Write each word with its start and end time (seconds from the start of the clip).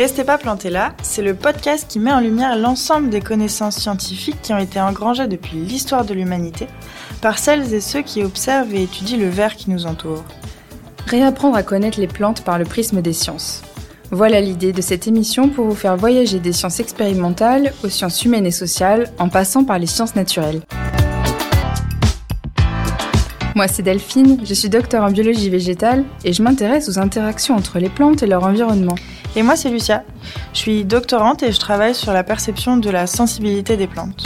Restez 0.00 0.24
pas 0.24 0.38
plantés 0.38 0.70
là, 0.70 0.94
c'est 1.02 1.20
le 1.20 1.34
podcast 1.34 1.84
qui 1.86 1.98
met 1.98 2.10
en 2.10 2.20
lumière 2.20 2.56
l'ensemble 2.56 3.10
des 3.10 3.20
connaissances 3.20 3.76
scientifiques 3.76 4.40
qui 4.40 4.54
ont 4.54 4.58
été 4.58 4.80
engrangées 4.80 5.26
depuis 5.26 5.58
l'histoire 5.58 6.06
de 6.06 6.14
l'humanité 6.14 6.68
par 7.20 7.38
celles 7.38 7.74
et 7.74 7.82
ceux 7.82 8.00
qui 8.00 8.24
observent 8.24 8.74
et 8.74 8.84
étudient 8.84 9.18
le 9.18 9.28
verre 9.28 9.56
qui 9.56 9.68
nous 9.68 9.84
entoure. 9.84 10.24
Réapprendre 11.06 11.54
à 11.54 11.62
connaître 11.62 12.00
les 12.00 12.06
plantes 12.06 12.44
par 12.44 12.58
le 12.58 12.64
prisme 12.64 13.02
des 13.02 13.12
sciences. 13.12 13.60
Voilà 14.10 14.40
l'idée 14.40 14.72
de 14.72 14.80
cette 14.80 15.06
émission 15.06 15.50
pour 15.50 15.66
vous 15.66 15.74
faire 15.74 15.98
voyager 15.98 16.38
des 16.38 16.54
sciences 16.54 16.80
expérimentales 16.80 17.74
aux 17.84 17.90
sciences 17.90 18.24
humaines 18.24 18.46
et 18.46 18.52
sociales 18.52 19.12
en 19.18 19.28
passant 19.28 19.64
par 19.64 19.78
les 19.78 19.86
sciences 19.86 20.14
naturelles. 20.14 20.62
Moi, 23.54 23.68
c'est 23.68 23.82
Delphine, 23.82 24.40
je 24.46 24.54
suis 24.54 24.70
docteur 24.70 25.04
en 25.04 25.10
biologie 25.10 25.50
végétale 25.50 26.04
et 26.24 26.32
je 26.32 26.42
m'intéresse 26.42 26.88
aux 26.88 26.98
interactions 26.98 27.54
entre 27.54 27.78
les 27.78 27.90
plantes 27.90 28.22
et 28.22 28.26
leur 28.26 28.44
environnement. 28.44 28.94
Et 29.36 29.42
moi, 29.42 29.54
c'est 29.54 29.70
Lucia. 29.70 30.02
Je 30.52 30.58
suis 30.58 30.84
doctorante 30.84 31.42
et 31.44 31.52
je 31.52 31.60
travaille 31.60 31.94
sur 31.94 32.12
la 32.12 32.24
perception 32.24 32.76
de 32.76 32.90
la 32.90 33.06
sensibilité 33.06 33.76
des 33.76 33.86
plantes. 33.86 34.24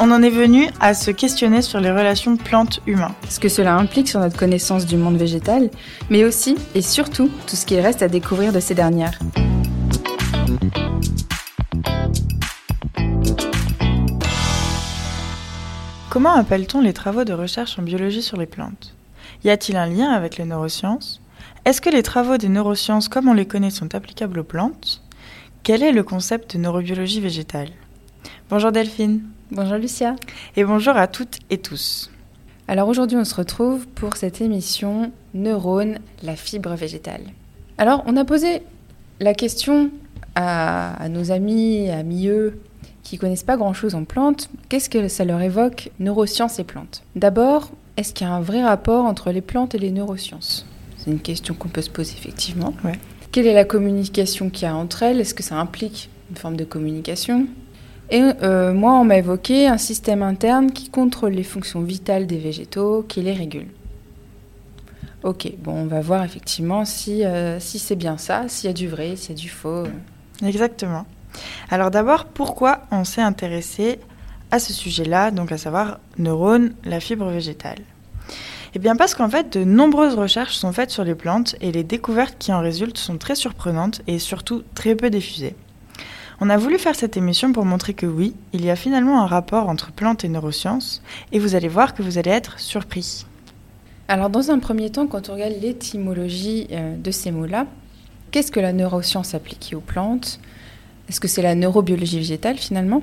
On 0.00 0.10
en 0.12 0.22
est 0.22 0.30
venu 0.30 0.70
à 0.80 0.94
se 0.94 1.10
questionner 1.10 1.60
sur 1.60 1.80
les 1.80 1.90
relations 1.90 2.36
plantes-humains. 2.36 3.14
Ce 3.28 3.38
que 3.38 3.48
cela 3.48 3.74
implique 3.74 4.08
sur 4.08 4.20
notre 4.20 4.36
connaissance 4.36 4.86
du 4.86 4.96
monde 4.96 5.16
végétal, 5.16 5.70
mais 6.08 6.24
aussi 6.24 6.56
et 6.74 6.82
surtout 6.82 7.30
tout 7.46 7.56
ce 7.56 7.66
qu'il 7.66 7.80
reste 7.80 8.02
à 8.02 8.08
découvrir 8.08 8.52
de 8.52 8.60
ces 8.60 8.74
dernières. 8.74 9.18
Comment 16.08 16.34
appelle-t-on 16.34 16.80
les 16.80 16.94
travaux 16.94 17.24
de 17.24 17.34
recherche 17.34 17.78
en 17.78 17.82
biologie 17.82 18.22
sur 18.22 18.38
les 18.38 18.46
plantes? 18.46 18.94
Y 19.44 19.50
a-t-il 19.50 19.76
un 19.76 19.86
lien 19.86 20.10
avec 20.10 20.38
les 20.38 20.46
neurosciences? 20.46 21.20
Est-ce 21.68 21.82
que 21.82 21.90
les 21.90 22.02
travaux 22.02 22.38
des 22.38 22.48
neurosciences 22.48 23.08
comme 23.10 23.28
on 23.28 23.34
les 23.34 23.44
connaît 23.44 23.68
sont 23.68 23.94
applicables 23.94 24.38
aux 24.38 24.42
plantes? 24.42 25.02
Quel 25.62 25.82
est 25.82 25.92
le 25.92 26.02
concept 26.02 26.56
de 26.56 26.62
neurobiologie 26.62 27.20
végétale? 27.20 27.68
Bonjour 28.48 28.72
Delphine. 28.72 29.20
Bonjour 29.50 29.76
Lucia. 29.76 30.16
Et 30.56 30.64
bonjour 30.64 30.96
à 30.96 31.08
toutes 31.08 31.40
et 31.50 31.58
tous. 31.58 32.10
Alors 32.68 32.88
aujourd'hui 32.88 33.18
on 33.18 33.24
se 33.26 33.34
retrouve 33.34 33.86
pour 33.86 34.16
cette 34.16 34.40
émission 34.40 35.12
Neurones, 35.34 35.98
la 36.22 36.36
fibre 36.36 36.74
végétale. 36.74 37.20
Alors 37.76 38.02
on 38.06 38.16
a 38.16 38.24
posé 38.24 38.62
la 39.20 39.34
question 39.34 39.90
à, 40.36 40.94
à 40.94 41.10
nos 41.10 41.32
amis, 41.32 41.90
amis 41.90 42.28
eux, 42.28 42.62
qui 43.02 43.18
connaissent 43.18 43.42
pas 43.42 43.58
grand-chose 43.58 43.94
en 43.94 44.04
plantes, 44.04 44.48
qu'est-ce 44.70 44.88
que 44.88 45.06
ça 45.08 45.26
leur 45.26 45.42
évoque 45.42 45.90
neurosciences 45.98 46.60
et 46.60 46.64
plantes? 46.64 47.02
D'abord, 47.14 47.72
est-ce 47.98 48.14
qu'il 48.14 48.26
y 48.26 48.30
a 48.30 48.32
un 48.32 48.40
vrai 48.40 48.62
rapport 48.62 49.04
entre 49.04 49.32
les 49.32 49.42
plantes 49.42 49.74
et 49.74 49.78
les 49.78 49.90
neurosciences? 49.90 50.64
C'est 51.08 51.14
une 51.14 51.20
question 51.20 51.54
qu'on 51.54 51.70
peut 51.70 51.80
se 51.80 51.88
poser 51.88 52.12
effectivement. 52.18 52.74
Quelle 53.32 53.46
est 53.46 53.54
la 53.54 53.64
communication 53.64 54.50
qu'il 54.50 54.64
y 54.64 54.70
a 54.70 54.74
entre 54.74 55.02
elles? 55.02 55.22
Est-ce 55.22 55.32
que 55.32 55.42
ça 55.42 55.56
implique 55.56 56.10
une 56.28 56.36
forme 56.36 56.54
de 56.54 56.64
communication? 56.64 57.46
Et 58.10 58.20
euh, 58.42 58.74
moi, 58.74 58.92
on 58.92 59.04
m'a 59.04 59.16
évoqué 59.16 59.68
un 59.68 59.78
système 59.78 60.22
interne 60.22 60.70
qui 60.70 60.90
contrôle 60.90 61.32
les 61.32 61.44
fonctions 61.44 61.80
vitales 61.80 62.26
des 62.26 62.36
végétaux, 62.36 63.06
qui 63.08 63.22
les 63.22 63.32
régule. 63.32 63.68
Ok, 65.22 65.50
bon, 65.60 65.72
on 65.72 65.86
va 65.86 66.02
voir 66.02 66.24
effectivement 66.24 66.84
si, 66.84 67.24
euh, 67.24 67.58
si 67.58 67.78
c'est 67.78 67.96
bien 67.96 68.18
ça, 68.18 68.44
s'il 68.48 68.66
y 68.66 68.70
a 68.70 68.74
du 68.74 68.88
vrai, 68.88 69.16
s'il 69.16 69.30
y 69.30 69.32
a 69.32 69.40
du 69.40 69.48
faux. 69.48 69.84
Exactement. 70.44 71.06
Alors 71.70 71.90
d'abord, 71.90 72.26
pourquoi 72.26 72.82
on 72.90 73.04
s'est 73.04 73.22
intéressé 73.22 73.98
à 74.50 74.58
ce 74.58 74.74
sujet-là, 74.74 75.30
donc 75.30 75.52
à 75.52 75.56
savoir 75.56 76.00
neurones, 76.18 76.74
la 76.84 77.00
fibre 77.00 77.30
végétale 77.30 77.78
Eh 78.74 78.78
bien 78.78 78.96
parce 78.96 79.14
qu'en 79.14 79.28
fait, 79.28 79.56
de 79.56 79.64
nombreuses 79.64 80.14
recherches 80.14 80.54
sont 80.54 80.72
faites 80.72 80.90
sur 80.90 81.04
les 81.04 81.14
plantes 81.14 81.56
et 81.60 81.72
les 81.72 81.84
découvertes 81.84 82.36
qui 82.38 82.52
en 82.52 82.60
résultent 82.60 82.98
sont 82.98 83.16
très 83.16 83.34
surprenantes 83.34 84.02
et 84.06 84.18
surtout 84.18 84.62
très 84.74 84.94
peu 84.94 85.10
diffusées. 85.10 85.54
On 86.40 86.50
a 86.50 86.56
voulu 86.56 86.78
faire 86.78 86.94
cette 86.94 87.16
émission 87.16 87.52
pour 87.52 87.64
montrer 87.64 87.94
que 87.94 88.06
oui, 88.06 88.34
il 88.52 88.64
y 88.64 88.70
a 88.70 88.76
finalement 88.76 89.20
un 89.20 89.26
rapport 89.26 89.68
entre 89.68 89.90
plantes 89.90 90.24
et 90.24 90.28
neurosciences, 90.28 91.02
et 91.32 91.40
vous 91.40 91.56
allez 91.56 91.66
voir 91.66 91.94
que 91.94 92.02
vous 92.02 92.16
allez 92.18 92.30
être 92.30 92.60
surpris. 92.60 93.26
Alors 94.06 94.30
dans 94.30 94.50
un 94.50 94.58
premier 94.58 94.90
temps, 94.90 95.06
quand 95.06 95.28
on 95.30 95.34
regarde 95.34 95.54
l'étymologie 95.60 96.68
euh, 96.70 96.96
de 96.96 97.10
ces 97.10 97.32
mots-là, 97.32 97.66
qu'est-ce 98.30 98.52
que 98.52 98.60
la 98.60 98.72
neuroscience 98.72 99.34
appliquée 99.34 99.74
aux 99.74 99.80
plantes? 99.80 100.38
Est-ce 101.08 101.20
que 101.20 101.28
c'est 101.28 101.42
la 101.42 101.54
neurobiologie 101.54 102.18
végétale 102.18 102.56
finalement? 102.56 103.02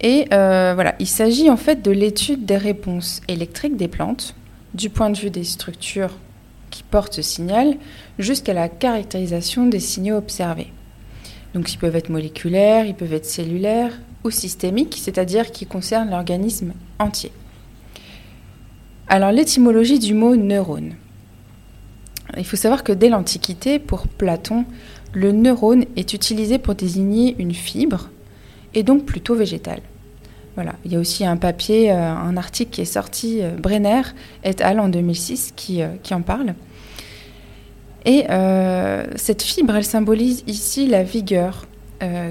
Et 0.00 0.26
euh, 0.34 0.72
voilà, 0.74 0.96
il 0.98 1.06
s'agit 1.06 1.50
en 1.50 1.56
fait 1.56 1.82
de 1.82 1.90
l'étude 1.90 2.44
des 2.44 2.56
réponses 2.56 3.20
électriques 3.28 3.76
des 3.76 3.88
plantes, 3.88 4.34
du 4.74 4.90
point 4.90 5.10
de 5.10 5.18
vue 5.18 5.30
des 5.30 5.44
structures 5.44 6.10
qui 6.70 6.82
portent 6.82 7.14
ce 7.14 7.22
signal, 7.22 7.76
jusqu'à 8.18 8.52
la 8.52 8.68
caractérisation 8.68 9.66
des 9.66 9.78
signaux 9.78 10.16
observés. 10.16 10.72
Donc 11.54 11.72
ils 11.72 11.78
peuvent 11.78 11.94
être 11.94 12.10
moléculaires, 12.10 12.84
ils 12.84 12.96
peuvent 12.96 13.12
être 13.12 13.26
cellulaires 13.26 13.92
ou 14.24 14.30
systémiques, 14.30 14.96
c'est-à-dire 15.00 15.52
qui 15.52 15.66
concernent 15.66 16.10
l'organisme 16.10 16.72
entier. 16.98 17.30
Alors 19.06 19.30
l'étymologie 19.30 20.00
du 20.00 20.14
mot 20.14 20.34
neurone. 20.34 20.94
Il 22.36 22.44
faut 22.44 22.56
savoir 22.56 22.82
que 22.82 22.92
dès 22.92 23.08
l'Antiquité, 23.08 23.78
pour 23.78 24.08
Platon, 24.08 24.64
le 25.12 25.30
neurone 25.30 25.84
est 25.94 26.12
utilisé 26.12 26.58
pour 26.58 26.74
désigner 26.74 27.36
une 27.38 27.54
fibre 27.54 28.10
et 28.74 28.82
donc 28.82 29.04
plutôt 29.04 29.36
végétale. 29.36 29.82
Voilà. 30.54 30.74
Il 30.84 30.92
y 30.92 30.96
a 30.96 31.00
aussi 31.00 31.24
un 31.24 31.36
papier, 31.36 31.90
euh, 31.90 32.14
un 32.14 32.36
article 32.36 32.70
qui 32.70 32.80
est 32.80 32.86
sorti, 32.86 33.40
euh, 33.42 33.50
Brenner 33.56 34.02
et 34.44 34.54
al. 34.62 34.78
en 34.78 34.88
2006, 34.88 35.52
qui, 35.56 35.82
euh, 35.82 35.88
qui 36.02 36.14
en 36.14 36.22
parle. 36.22 36.54
Et 38.06 38.26
cette 39.16 39.40
fibre, 39.40 39.74
elle 39.74 39.84
symbolise 39.84 40.44
ici 40.46 40.86
la 40.86 41.02
vigueur 41.02 41.66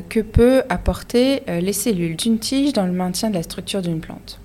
que 0.08 0.20
peut 0.20 0.62
apporter 0.70 1.42
les 1.48 1.74
cellules 1.74 2.16
d'une 2.16 2.38
tige 2.38 2.74
dans 2.74 2.86
le 2.86 2.92
maintien 2.92 3.32
de 3.32 3.34
la 3.34 3.42
structure 3.42 3.82
d'une 3.82 4.00
plante. 4.00 4.40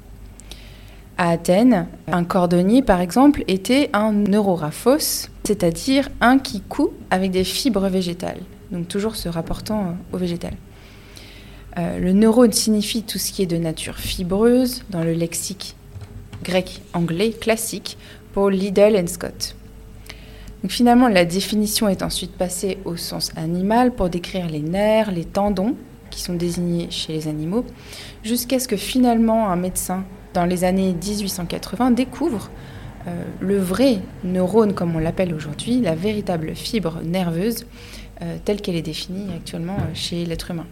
À 1.19 1.29
Athènes, 1.29 1.87
un 2.11 2.25
cordonnier, 2.25 2.81
par 2.81 3.03
exemple, 3.03 3.45
était 3.47 3.91
un 3.93 4.13
neuroraphos, 4.13 5.29
c'est-à-dire 5.45 6.09
un 6.23 6.39
qui 6.39 6.63
coud 6.63 6.93
avec 7.11 7.31
des 7.31 7.45
fibres 7.45 7.89
végétales, 7.89 8.41
donc 8.71 8.89
toujours 8.89 9.15
se 9.15 9.29
rapportant 9.29 9.99
au 10.15 10.17
végétal. 10.17 10.55
Euh, 11.79 11.99
le 11.99 12.13
neurone 12.13 12.53
signifie 12.53 13.03
tout 13.03 13.19
ce 13.19 13.33
qui 13.33 13.43
est 13.43 13.47
de 13.47 13.57
nature 13.57 13.97
fibreuse 13.97 14.83
dans 14.91 15.05
le 15.05 15.13
lexique 15.13 15.77
grec-anglais 16.43 17.31
classique 17.31 17.97
pour 18.33 18.51
Liddell 18.51 18.97
and 18.97 19.07
Scott. 19.07 19.55
Donc 20.63 20.73
finalement, 20.73 21.09
la 21.09 21.25
définition 21.25 21.89
est 21.89 22.03
ensuite 22.03 22.33
passée 22.33 22.79
au 22.85 22.97
sens 22.97 23.31
animal 23.37 23.95
pour 23.95 24.09
décrire 24.09 24.49
les 24.49 24.61
nerfs, 24.61 25.13
les 25.13 25.25
tendons, 25.25 25.77
qui 26.11 26.21
sont 26.21 26.35
désignés 26.35 26.89
chez 26.91 27.13
les 27.13 27.29
animaux, 27.29 27.65
jusqu'à 28.25 28.59
ce 28.59 28.67
que 28.67 28.77
finalement 28.77 29.51
un 29.51 29.57
médecin 29.57 30.05
dans 30.35 30.47
les 30.47 30.65
années 30.65 30.95
1880, 30.95 31.93
découvre 31.93 32.51
euh, 33.07 33.23
le 33.41 33.59
vrai 33.59 33.99
neurone, 34.25 34.75
comme 34.75 34.97
on 34.97 34.99
l'appelle 34.99 35.33
aujourd'hui, 35.33 35.81
la 35.81 35.95
véritable 35.95 36.57
fibre 36.57 37.01
nerveuse, 37.05 37.67
euh, 38.23 38.37
telle 38.45 38.61
qu'elle 38.61 38.77
est 38.77 38.83
définie 38.83 39.33
actuellement 39.37 39.77
chez 39.95 40.25
l'être 40.25 40.51
humain. 40.51 40.67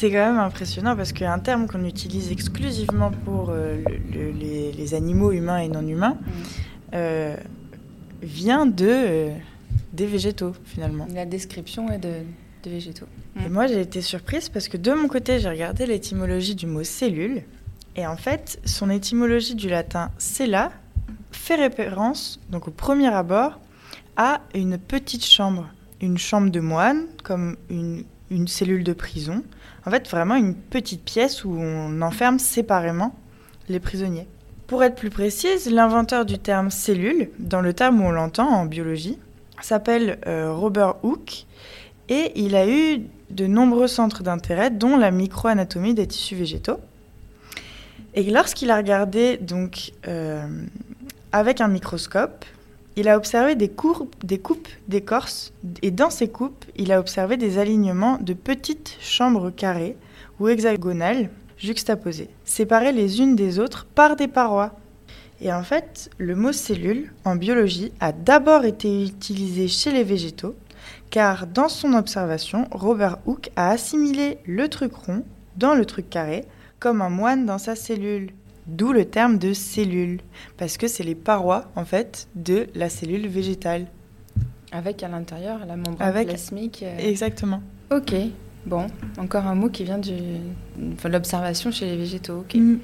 C'est 0.00 0.10
quand 0.10 0.32
même 0.32 0.38
impressionnant 0.38 0.96
parce 0.96 1.12
qu'un 1.12 1.38
terme 1.38 1.68
qu'on 1.68 1.84
utilise 1.84 2.32
exclusivement 2.32 3.10
pour 3.10 3.52
les, 4.12 4.94
animaux 4.94 5.30
humains 5.30 5.58
et 5.58 5.68
non 5.68 5.86
humains 5.86 6.16
mm. 6.92 7.34
vient 8.22 8.64
de, 8.64 9.28
des 9.92 10.06
végétaux 10.06 10.54
finalement. 10.64 11.06
La 11.14 11.26
description 11.26 11.90
est 11.90 11.98
de, 11.98 12.14
de 12.64 12.70
végétaux. 12.70 13.06
Et 13.44 13.50
moi 13.50 13.66
j'ai 13.66 13.82
été 13.82 14.00
surprise 14.00 14.48
parce 14.48 14.68
que 14.68 14.78
de 14.78 14.92
mon 14.92 15.06
côté 15.06 15.38
j'ai 15.38 15.50
regardé 15.50 15.84
l'étymologie 15.84 16.54
du 16.54 16.66
mot 16.66 16.82
cellule 16.82 17.42
et 17.96 18.06
en 18.06 18.16
fait, 18.16 18.60
son 18.64 18.88
étymologie 18.90 19.54
du 19.54 19.68
latin 19.68 20.10
cella 20.18 20.70
fait 21.32 21.56
référence, 21.56 22.40
donc 22.48 22.68
au 22.68 22.70
premier 22.70 23.08
abord, 23.08 23.58
à 24.16 24.40
une 24.54 24.78
petite 24.78 25.24
chambre, 25.24 25.68
une 26.00 26.18
chambre 26.18 26.50
de 26.50 26.60
moine, 26.60 27.06
comme 27.24 27.56
une, 27.68 28.04
une 28.30 28.48
cellule 28.48 28.84
de 28.84 28.92
prison. 28.92 29.42
En 29.86 29.90
fait, 29.90 30.08
vraiment 30.08 30.36
une 30.36 30.54
petite 30.54 31.04
pièce 31.04 31.44
où 31.44 31.52
on 31.52 32.02
enferme 32.02 32.38
séparément 32.38 33.14
les 33.68 33.80
prisonniers. 33.80 34.26
Pour 34.66 34.84
être 34.84 34.94
plus 34.94 35.10
précise, 35.10 35.70
l'inventeur 35.70 36.24
du 36.24 36.38
terme 36.38 36.70
cellule, 36.70 37.30
dans 37.38 37.60
le 37.60 37.72
terme 37.72 38.00
où 38.00 38.04
on 38.04 38.10
l'entend 38.10 38.48
en 38.48 38.66
biologie, 38.66 39.18
s'appelle 39.60 40.18
euh, 40.26 40.52
Robert 40.52 41.04
Hooke 41.04 41.46
et 42.08 42.32
il 42.34 42.56
a 42.56 42.68
eu 42.68 43.02
de 43.30 43.46
nombreux 43.46 43.86
centres 43.86 44.22
d'intérêt, 44.22 44.70
dont 44.70 44.96
la 44.96 45.10
microanatomie 45.10 45.94
des 45.94 46.06
tissus 46.06 46.34
végétaux. 46.34 46.78
Et 48.14 48.24
lorsqu'il 48.24 48.70
a 48.70 48.76
regardé 48.76 49.36
donc 49.36 49.92
euh, 50.08 50.44
avec 51.30 51.60
un 51.60 51.68
microscope, 51.68 52.44
il 52.96 53.08
a 53.08 53.16
observé 53.16 53.54
des, 53.54 53.68
courbes, 53.68 54.08
des 54.24 54.38
coupes 54.38 54.68
d'écorce 54.88 55.52
et 55.82 55.90
dans 55.90 56.10
ces 56.10 56.28
coupes, 56.28 56.64
il 56.76 56.92
a 56.92 57.00
observé 57.00 57.36
des 57.36 57.58
alignements 57.58 58.18
de 58.20 58.34
petites 58.34 58.96
chambres 59.00 59.50
carrées 59.50 59.96
ou 60.38 60.48
hexagonales 60.48 61.30
juxtaposées, 61.56 62.30
séparées 62.44 62.92
les 62.92 63.20
unes 63.20 63.36
des 63.36 63.58
autres 63.58 63.86
par 63.94 64.16
des 64.16 64.28
parois. 64.28 64.74
Et 65.40 65.52
en 65.52 65.62
fait, 65.62 66.10
le 66.18 66.34
mot 66.34 66.52
cellule 66.52 67.12
en 67.24 67.36
biologie 67.36 67.92
a 68.00 68.12
d'abord 68.12 68.64
été 68.64 69.04
utilisé 69.04 69.68
chez 69.68 69.92
les 69.92 70.04
végétaux, 70.04 70.54
car 71.10 71.46
dans 71.46 71.68
son 71.68 71.94
observation, 71.94 72.66
Robert 72.70 73.18
Hooke 73.26 73.50
a 73.56 73.70
assimilé 73.70 74.38
le 74.46 74.68
truc 74.68 74.94
rond 74.94 75.24
dans 75.56 75.74
le 75.74 75.84
truc 75.84 76.10
carré 76.10 76.44
comme 76.78 77.02
un 77.02 77.10
moine 77.10 77.46
dans 77.46 77.58
sa 77.58 77.76
cellule. 77.76 78.32
D'où 78.70 78.92
le 78.92 79.04
terme 79.04 79.38
de 79.38 79.52
cellule, 79.52 80.20
parce 80.56 80.76
que 80.76 80.86
c'est 80.86 81.02
les 81.02 81.14
parois 81.16 81.64
en 81.76 81.84
fait 81.84 82.28
de 82.36 82.68
la 82.74 82.88
cellule 82.88 83.26
végétale. 83.26 83.86
Avec 84.72 85.02
à 85.02 85.08
l'intérieur 85.08 85.66
la 85.66 85.76
membrane 85.76 86.08
Avec- 86.08 86.28
plasmique. 86.28 86.84
euh, 86.84 86.96
Exactement. 86.98 87.60
Ok, 87.90 88.14
bon, 88.66 88.86
encore 89.18 89.46
un 89.46 89.56
mot 89.56 89.68
qui 89.68 89.82
vient 89.82 89.98
de 89.98 90.12
l'observation 91.08 91.72
chez 91.72 91.86
les 91.86 91.96
végétaux. 91.96 92.38
ok. 92.40 92.54
Mm. 92.54 92.78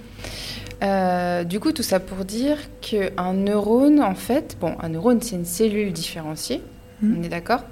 Euh, 0.83 1.45
du 1.45 1.61
coup, 1.61 1.71
tout 1.73 1.85
ça 1.85 2.01
pour 2.01 2.25
dire 2.25 2.59
qu'un 2.81 3.33
neurone, 3.35 4.01
en 4.01 4.15
fait, 4.17 4.57
bon, 4.61 4.75
un 4.81 4.89
neurone, 4.89 5.23
c'est 5.23 5.37
une 5.37 5.45
cellule 5.45 5.93
différenciée, 5.93 6.61
Mhm. 7.01 7.17
on 7.19 7.23
est 7.23 7.29
d'accord, 7.29 7.63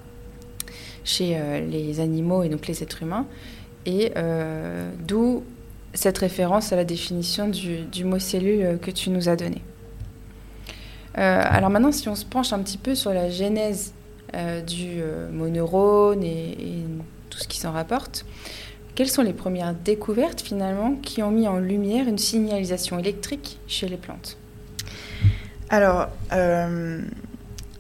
chez 1.02 1.37
euh, 1.37 1.60
les 1.60 1.99
animaux 2.00 2.44
et 2.44 2.49
donc 2.49 2.67
les 2.69 2.82
êtres 2.82 3.02
humains, 3.02 3.26
et 3.87 4.12
d'où 5.06 5.43
cette 5.94 6.19
référence 6.19 6.73
à 6.73 6.76
la 6.76 6.85
définition 6.85 7.49
du, 7.49 8.05
mot 8.05 8.19
cellule 8.19 8.62
euh, 8.62 8.76
que 8.76 8.91
tu 8.91 9.11
nous 9.11 9.29
as 9.29 9.37
donné. 9.37 9.62
Euh, 11.17 11.43
alors 11.44 11.70
maintenant, 11.70 11.93
si 11.93 12.08
on 12.08 12.17
se 12.17 12.25
penche 12.25 12.52
un 12.52 12.58
petit 12.58 12.79
peu 12.79 12.96
sur 12.96 13.14
la 13.14 13.31
genèse 13.31 13.94
euh, 14.35 14.61
du 14.61 15.00
mot 15.32 15.49
neurone 15.49 16.25
et, 16.25 16.85
tout 17.31 17.38
ce 17.41 17.49
qui 17.49 17.58
s'en 17.58 17.73
rapporte, 17.73 18.25
quelles 18.94 19.08
sont 19.08 19.23
les 19.23 19.32
premières 19.32 19.75
découvertes 19.75 20.41
finalement 20.41 20.94
qui 21.02 21.20
ont 21.20 21.32
mis 21.32 21.49
en 21.49 21.58
lumière 21.58 22.06
une 22.06 22.19
signalisation 22.19 22.96
électrique 22.96 23.58
chez 23.67 23.88
les 23.88 23.96
plantes? 23.96 24.37
Alors, 25.69 26.11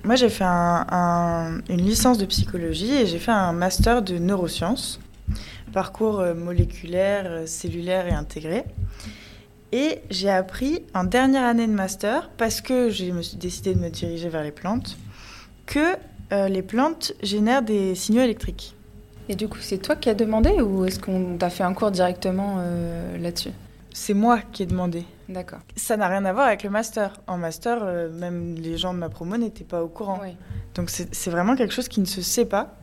moi 0.02 0.16
j'ai 0.16 0.28
fait 0.28 0.42
un- 0.42 0.86
un- 0.90 1.60
une 1.68 1.82
licence 1.82 2.18
de 2.18 2.26
psychologie 2.26 2.92
et 2.94 3.06
j'ai 3.06 3.20
fait 3.20 3.30
un 3.30 3.52
master 3.52 4.02
de 4.02 4.18
neurosciences, 4.18 4.98
parcours 5.72 6.20
euh, 6.20 6.34
moléculaire, 6.34 7.24
euh, 7.26 7.46
cellulaire 7.46 8.06
et 8.06 8.12
intégré. 8.12 8.64
Et 9.72 10.02
j'ai 10.10 10.30
appris 10.30 10.82
en 10.94 11.04
dernière 11.04 11.44
année 11.44 11.66
de 11.66 11.72
master, 11.72 12.30
parce 12.36 12.60
que 12.60 12.90
je 12.90 13.06
me 13.06 13.22
suis 13.22 13.36
décidé 13.36 13.74
de 13.74 13.80
me 13.80 13.90
diriger 13.90 14.28
vers 14.28 14.44
les 14.44 14.52
plantes, 14.52 14.96
que 15.66 15.96
euh, 16.32 16.48
les 16.48 16.62
plantes 16.62 17.12
génèrent 17.22 17.62
des 17.62 17.94
signaux 17.94 18.22
électriques. 18.22 18.74
Et 19.28 19.34
du 19.34 19.48
coup, 19.48 19.58
c'est 19.60 19.78
toi 19.78 19.96
qui 19.96 20.08
as 20.10 20.14
demandé 20.14 20.50
ou 20.60 20.84
est-ce 20.84 20.98
qu'on 20.98 21.36
t'a 21.38 21.50
fait 21.50 21.64
un 21.64 21.74
cours 21.74 21.90
directement 21.90 22.56
euh, 22.58 23.16
là-dessus? 23.18 23.52
C'est 23.92 24.14
moi 24.14 24.40
qui 24.52 24.62
ai 24.62 24.66
demandé. 24.66 25.04
D'accord. 25.28 25.60
Ça 25.76 25.96
n'a 25.96 26.08
rien 26.08 26.24
à 26.24 26.32
voir 26.32 26.46
avec 26.46 26.62
le 26.62 26.70
master. 26.70 27.20
En 27.26 27.38
master, 27.38 27.78
euh, 27.82 28.10
même 28.10 28.56
les 28.56 28.76
gens 28.76 28.92
de 28.92 28.98
ma 28.98 29.08
promo 29.08 29.36
n'étaient 29.36 29.64
pas 29.64 29.82
au 29.82 29.88
courant. 29.88 30.20
Donc 30.74 30.90
c'est 30.90 31.30
vraiment 31.30 31.56
quelque 31.56 31.72
chose 31.72 31.88
qui 31.88 32.00
ne 32.00 32.06
se 32.06 32.20
sait 32.20 32.44
pas. 32.44 32.76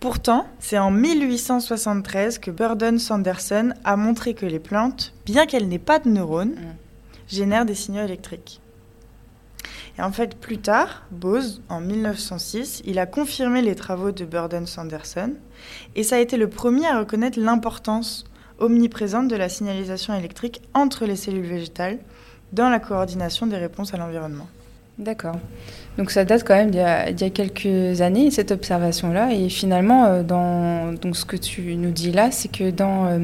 Pourtant, 0.00 0.46
c'est 0.58 0.78
en 0.78 0.90
1873 0.90 2.38
que 2.38 2.50
Burden 2.50 2.98
Sanderson 2.98 3.72
a 3.84 3.96
montré 3.96 4.34
que 4.34 4.46
les 4.46 4.58
plantes, 4.58 5.14
bien 5.24 5.46
qu'elles 5.46 5.68
n'aient 5.68 5.78
pas 5.78 5.98
de 5.98 6.08
neurones, 6.08 6.50
Mm. 6.54 6.74
génèrent 7.28 7.64
des 7.64 7.74
signaux 7.74 8.04
électriques. 8.04 8.60
Et 9.96 10.02
en 10.02 10.10
fait, 10.12 10.36
plus 10.36 10.58
tard, 10.58 11.04
Bose, 11.10 11.62
en 11.68 11.80
1906, 11.80 12.82
il 12.84 12.98
a 12.98 13.06
confirmé 13.06 13.62
les 13.62 13.76
travaux 13.76 14.10
de 14.10 14.24
Burden 14.24 14.66
Sanderson, 14.66 15.34
et 15.94 16.02
ça 16.02 16.16
a 16.16 16.18
été 16.18 16.36
le 16.36 16.48
premier 16.48 16.86
à 16.86 16.98
reconnaître 16.98 17.38
l'importance 17.38 18.24
omniprésente 18.58 19.28
de 19.28 19.36
la 19.36 19.48
signalisation 19.48 20.14
électrique 20.14 20.62
entre 20.74 21.06
les 21.06 21.16
cellules 21.16 21.46
végétales 21.46 21.98
dans 22.52 22.68
la 22.68 22.80
coordination 22.80 23.46
des 23.46 23.56
réponses 23.56 23.94
à 23.94 23.96
l'environnement. 23.96 24.48
D'accord. 24.98 25.36
Donc 25.98 26.10
ça 26.10 26.24
date 26.24 26.44
quand 26.44 26.54
même 26.54 26.70
d'il 26.70 26.80
y, 26.80 27.20
y 27.22 27.24
a 27.26 27.30
quelques 27.30 28.00
années, 28.00 28.30
cette 28.30 28.52
observation-là. 28.52 29.32
Et 29.32 29.48
finalement, 29.48 30.04
euh, 30.06 30.22
dans, 30.22 30.92
donc 30.92 31.16
ce 31.16 31.24
que 31.24 31.36
tu 31.36 31.74
nous 31.76 31.90
dis 31.90 32.12
là, 32.12 32.30
c'est 32.30 32.50
que 32.50 32.70
dans 32.70 33.06
euh, 33.06 33.18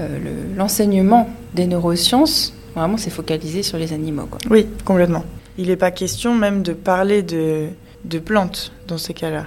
euh, 0.00 0.18
le- 0.18 0.56
l'enseignement 0.56 1.28
des 1.54 1.66
neurosciences, 1.66 2.52
vraiment, 2.74 2.96
c'est 2.96 3.10
focalisé 3.10 3.62
sur 3.62 3.78
les 3.78 3.92
animaux. 3.92 4.26
Quoi. 4.26 4.38
Oui, 4.50 4.66
complètement. 4.84 5.24
Il 5.58 5.68
n'est 5.68 5.76
pas 5.76 5.90
question 5.90 6.34
même 6.34 6.62
de 6.62 6.72
parler 6.72 7.22
de, 7.22 7.68
de 8.04 8.18
plantes 8.18 8.72
dans 8.88 8.98
ces 8.98 9.14
cas-là. 9.14 9.46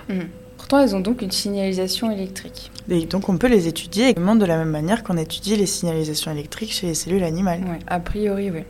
Pourtant, 0.58 0.80
elles 0.80 0.96
ont 0.96 1.00
donc 1.02 1.22
une 1.22 1.32
signalisation 1.32 2.12
électrique. 2.12 2.72
Et 2.90 3.06
donc 3.06 3.30
on 3.30 3.38
peut 3.38 3.48
les 3.48 3.68
étudier 3.68 4.10
également 4.10 4.36
de 4.36 4.46
la 4.46 4.58
même 4.58 4.70
manière 4.72 5.04
qu'on 5.04 5.18
étudie 5.18 5.56
les 5.56 5.68
signalisations 5.68 6.32
électriques 6.32 6.72
chez 6.74 6.88
les 6.88 6.94
cellules 6.96 7.24
animales. 7.24 7.60
Ouais, 7.62 7.80
a 7.88 8.00
priori, 8.00 8.50
oui. 8.50 8.62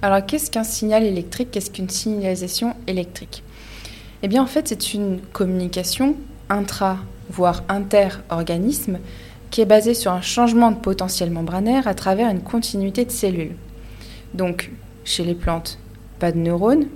Alors, 0.00 0.24
qu'est-ce 0.24 0.50
qu'un 0.50 0.64
signal 0.64 1.02
électrique? 1.04 1.50
Qu'est-ce 1.50 1.70
qu'une 1.70 1.88
signalisation 1.88 2.74
électrique? 2.86 3.42
Eh 4.22 4.28
bien, 4.28 4.42
en 4.42 4.46
fait, 4.46 4.68
c'est 4.68 4.94
une 4.94 5.20
communication 5.32 6.16
intra, 6.48 6.98
voire 7.30 7.62
inter-organisme 7.68 8.98
qui 9.50 9.60
est 9.60 9.66
basée 9.66 9.94
sur 9.94 10.12
un 10.12 10.20
changement 10.20 10.70
de 10.70 10.76
potentiel 10.76 11.30
membranaire 11.30 11.88
à 11.88 11.94
travers 11.94 12.30
une 12.30 12.40
continuité 12.40 13.04
de 13.04 13.10
cellules. 13.10 13.56
Donc, 14.34 14.70
chez 15.04 15.24
les 15.24 15.34
plantes, 15.34 15.78
pas 16.18 16.32
de 16.32 16.38
neurones. 16.38 16.86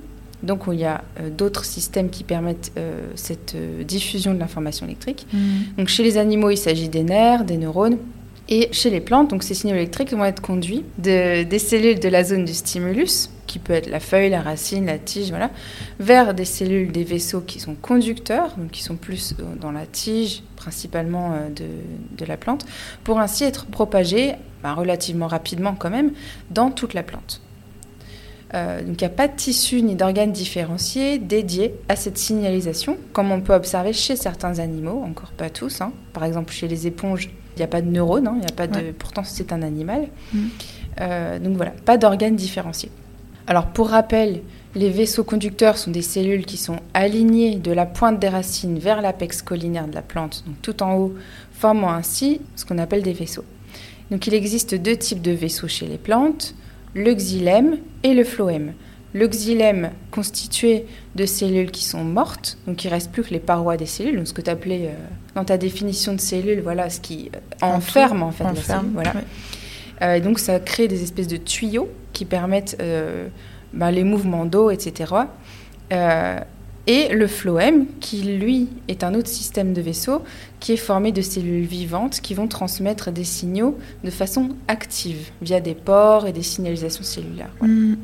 Donc, 0.42 0.62
il 0.70 0.78
y 0.78 0.84
a 0.84 1.02
euh, 1.20 1.30
d'autres 1.30 1.64
systèmes 1.64 2.10
qui 2.10 2.24
permettent 2.24 2.72
euh, 2.76 3.10
cette 3.14 3.54
euh, 3.54 3.84
diffusion 3.84 4.34
de 4.34 4.38
l'information 4.38 4.86
électrique. 4.86 5.26
Donc 5.76 5.88
chez 5.88 6.02
les 6.02 6.18
animaux, 6.18 6.50
il 6.50 6.56
s'agit 6.56 6.88
des 6.88 7.04
nerfs, 7.04 7.44
des 7.44 7.56
neurones. 7.56 7.98
Et 8.54 8.68
chez 8.70 8.90
les 8.90 9.00
plantes, 9.00 9.30
donc 9.30 9.44
ces 9.44 9.54
signaux 9.54 9.76
électriques 9.76 10.12
vont 10.12 10.26
être 10.26 10.42
conduits 10.42 10.84
de- 10.98 11.42
des 11.42 11.58
cellules 11.58 11.98
de 11.98 12.08
la 12.10 12.22
zone 12.22 12.44
du 12.44 12.52
stimulus, 12.52 13.30
qui 13.46 13.58
peut 13.58 13.72
être 13.72 13.88
la 13.88 13.98
feuille, 13.98 14.28
la 14.28 14.42
racine, 14.42 14.84
la 14.84 14.98
tige, 14.98 15.30
voilà, 15.30 15.50
vers 15.98 16.34
des 16.34 16.44
cellules 16.44 16.92
des 16.92 17.02
vaisseaux 17.02 17.40
qui 17.40 17.60
sont 17.60 17.74
conducteurs, 17.74 18.54
donc 18.58 18.70
qui 18.70 18.82
sont 18.82 18.96
plus 18.96 19.32
euh, 19.40 19.44
dans 19.58 19.72
la 19.72 19.86
tige, 19.86 20.42
principalement 20.56 21.32
euh, 21.32 21.48
de, 22.18 22.26
la 22.26 22.36
plante, 22.36 22.66
pour 23.04 23.20
ainsi 23.20 23.44
être 23.44 23.64
propagés 23.64 24.34
ben, 24.62 24.74
relativement 24.74 25.28
rapidement 25.28 25.74
quand 25.74 25.88
même 25.90 26.12
dans 26.50 26.70
toute 26.70 26.92
la 26.92 27.02
plante. 27.02 27.40
Euh, 28.52 28.82
donc 28.82 29.00
il 29.00 29.04
n'y 29.04 29.12
a 29.12 29.16
pas 29.16 29.28
de 29.28 29.34
tissu 29.34 29.80
ni 29.80 29.94
d'organes 29.94 30.30
différenciés 30.30 31.18
dédiés 31.18 31.72
à 31.88 31.96
cette 31.96 32.18
signalisation, 32.18 32.98
comme 33.14 33.32
on 33.32 33.40
peut 33.40 33.54
observer 33.54 33.94
chez 33.94 34.14
certains 34.14 34.58
animaux, 34.58 35.02
encore 35.06 35.30
pas 35.30 35.48
tous. 35.48 35.80
hein. 35.80 35.92
Par 36.12 36.24
exemple, 36.24 36.52
chez 36.52 36.68
les 36.68 36.86
éponges, 36.86 37.30
il 37.54 37.58
n'y 37.58 37.64
a 37.64 37.68
pas 37.68 37.82
de 37.82 37.88
neurones, 37.88 38.26
hein, 38.26 38.36
il 38.38 38.42
y 38.42 38.50
a 38.50 38.54
pas 38.54 38.66
de... 38.66 38.76
Ouais. 38.76 38.94
pourtant 38.98 39.22
c'est 39.24 39.52
un 39.52 39.62
animal. 39.62 40.08
Mhm. 40.32 40.48
Euh, 41.00 41.38
donc 41.38 41.56
voilà, 41.56 41.72
pas 41.84 41.96
d'organes 41.98 42.36
différenciés. 42.36 42.90
Alors 43.46 43.66
pour 43.66 43.88
rappel, 43.88 44.42
les 44.74 44.88
vaisseaux 44.88 45.24
conducteurs 45.24 45.76
sont 45.76 45.90
des 45.90 46.02
cellules 46.02 46.46
qui 46.46 46.56
sont 46.56 46.76
alignées 46.94 47.56
de 47.56 47.72
la 47.72 47.86
pointe 47.86 48.18
des 48.18 48.28
racines 48.28 48.78
vers 48.78 49.02
l'apex 49.02 49.42
collinaire 49.42 49.86
de 49.86 49.94
la 49.94 50.02
plante, 50.02 50.44
donc 50.46 50.56
tout 50.62 50.82
en 50.82 50.96
haut, 50.96 51.14
formant 51.52 51.92
ainsi 51.92 52.40
ce 52.56 52.64
qu'on 52.64 52.78
appelle 52.78 53.02
des 53.02 53.12
vaisseaux. 53.12 53.44
Donc 54.10 54.26
il 54.26 54.34
existe 54.34 54.74
deux 54.74 54.96
types 54.96 55.22
de 55.22 55.32
vaisseaux 55.32 55.68
chez 55.68 55.86
les 55.86 55.98
plantes, 55.98 56.54
le 56.94 57.14
xylème 57.14 57.78
et 58.02 58.14
le 58.14 58.24
phloème. 58.24 58.72
Le 59.14 59.26
xylème 59.26 59.90
constitué 60.10 60.86
de 61.16 61.26
cellules 61.26 61.70
qui 61.70 61.84
sont 61.84 62.04
mortes, 62.04 62.56
donc 62.66 62.82
il 62.84 62.88
reste 62.88 63.12
plus 63.12 63.22
que 63.22 63.30
les 63.30 63.40
parois 63.40 63.76
des 63.76 63.86
cellules, 63.86 64.16
donc 64.16 64.26
ce 64.26 64.32
que 64.32 64.40
tu 64.40 64.50
appelais 64.50 64.86
euh, 64.86 64.94
dans 65.34 65.44
ta 65.44 65.56
définition 65.56 66.14
de 66.14 66.20
cellule, 66.20 66.60
voilà 66.60 66.90
ce 66.90 67.00
qui 67.00 67.30
euh, 67.34 67.66
enferme 67.66 68.22
en 68.22 68.30
fait 68.30 68.44
la 68.44 68.50
Enferme, 68.50 68.80
cellule, 68.80 68.92
voilà. 68.94 69.14
ouais. 69.14 69.24
Euh, 70.02 70.14
et 70.14 70.20
donc 70.20 70.38
ça 70.38 70.58
crée 70.60 70.88
des 70.88 71.02
espèces 71.02 71.28
de 71.28 71.36
tuyaux 71.36 71.88
qui 72.12 72.24
permettent 72.24 72.76
euh, 72.80 73.28
bah, 73.72 73.90
les 73.90 74.04
mouvements 74.04 74.44
d'eau, 74.44 74.70
etc. 74.70 75.14
Euh, 75.92 76.38
et 76.88 77.08
le 77.10 77.26
phloème, 77.28 77.86
qui 78.00 78.22
lui 78.22 78.68
est 78.88 79.04
un 79.04 79.14
autre 79.14 79.28
système 79.28 79.72
de 79.72 79.80
vaisseau 79.80 80.22
qui 80.58 80.72
est 80.72 80.76
formé 80.76 81.12
de 81.12 81.22
cellules 81.22 81.64
vivantes 81.64 82.20
qui 82.20 82.34
vont 82.34 82.48
transmettre 82.48 83.12
des 83.12 83.24
signaux 83.24 83.78
de 84.02 84.10
façon 84.10 84.50
active 84.66 85.30
via 85.40 85.60
des 85.60 85.74
pores 85.74 86.26
et 86.26 86.32
des 86.32 86.42
signalisations 86.42 87.04
cellulaires. 87.04 87.50
Voilà. 87.60 87.72
Mm. 87.72 87.96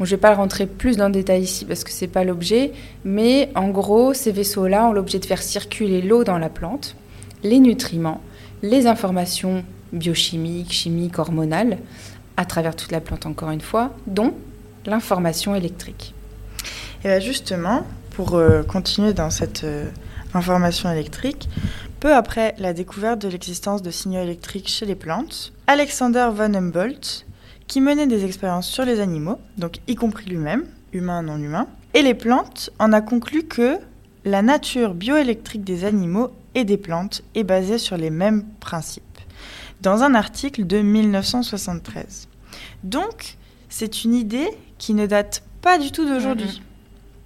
Je 0.00 0.04
ne 0.06 0.10
vais 0.10 0.16
pas 0.16 0.34
rentrer 0.34 0.66
plus 0.66 0.96
dans 0.96 1.06
le 1.06 1.12
détail 1.12 1.42
ici 1.42 1.66
parce 1.66 1.84
que 1.84 1.90
ce 1.90 2.04
n'est 2.04 2.10
pas 2.10 2.24
l'objet, 2.24 2.72
mais 3.04 3.50
en 3.54 3.68
gros, 3.68 4.14
ces 4.14 4.32
vaisseaux-là 4.32 4.86
ont 4.86 4.92
l'objet 4.92 5.18
de 5.18 5.26
faire 5.26 5.42
circuler 5.42 6.00
l'eau 6.00 6.24
dans 6.24 6.38
la 6.38 6.48
plante, 6.48 6.96
les 7.42 7.58
nutriments, 7.58 8.22
les 8.62 8.86
informations 8.86 9.62
biochimiques, 9.92 10.72
chimiques, 10.72 11.18
hormonales, 11.18 11.78
à 12.38 12.46
travers 12.46 12.74
toute 12.74 12.92
la 12.92 13.00
plante 13.00 13.26
encore 13.26 13.50
une 13.50 13.60
fois, 13.60 13.90
dont 14.06 14.32
l'information 14.86 15.54
électrique. 15.54 16.14
Et 17.04 17.08
bien 17.08 17.20
justement, 17.20 17.84
pour 18.10 18.36
euh, 18.36 18.62
continuer 18.62 19.12
dans 19.12 19.30
cette 19.30 19.64
euh, 19.64 19.84
information 20.32 20.90
électrique, 20.90 21.48
peu 22.00 22.14
après 22.14 22.54
la 22.58 22.72
découverte 22.72 23.20
de 23.20 23.28
l'existence 23.28 23.82
de 23.82 23.90
signaux 23.90 24.22
électriques 24.22 24.68
chez 24.68 24.86
les 24.86 24.94
plantes, 24.94 25.52
Alexander 25.66 26.28
von 26.34 26.54
Humboldt, 26.54 27.26
qui 27.70 27.80
menait 27.80 28.08
des 28.08 28.24
expériences 28.24 28.66
sur 28.66 28.84
les 28.84 28.98
animaux, 28.98 29.38
donc 29.56 29.76
y 29.86 29.94
compris 29.94 30.28
lui-même, 30.28 30.66
humain 30.92 31.22
non 31.22 31.36
humain, 31.36 31.68
et 31.94 32.02
les 32.02 32.14
plantes, 32.14 32.70
en 32.80 32.92
a 32.92 33.00
conclu 33.00 33.44
que 33.44 33.78
la 34.24 34.42
nature 34.42 34.92
bioélectrique 34.92 35.62
des 35.62 35.84
animaux 35.84 36.32
et 36.56 36.64
des 36.64 36.76
plantes 36.76 37.22
est 37.36 37.44
basée 37.44 37.78
sur 37.78 37.96
les 37.96 38.10
mêmes 38.10 38.44
principes, 38.58 39.20
dans 39.82 40.02
un 40.02 40.16
article 40.16 40.66
de 40.66 40.80
1973. 40.80 42.26
Donc, 42.82 43.36
c'est 43.68 44.02
une 44.02 44.16
idée 44.16 44.48
qui 44.78 44.92
ne 44.92 45.06
date 45.06 45.44
pas 45.62 45.78
du 45.78 45.92
tout 45.92 46.08
d'aujourd'hui. 46.08 46.60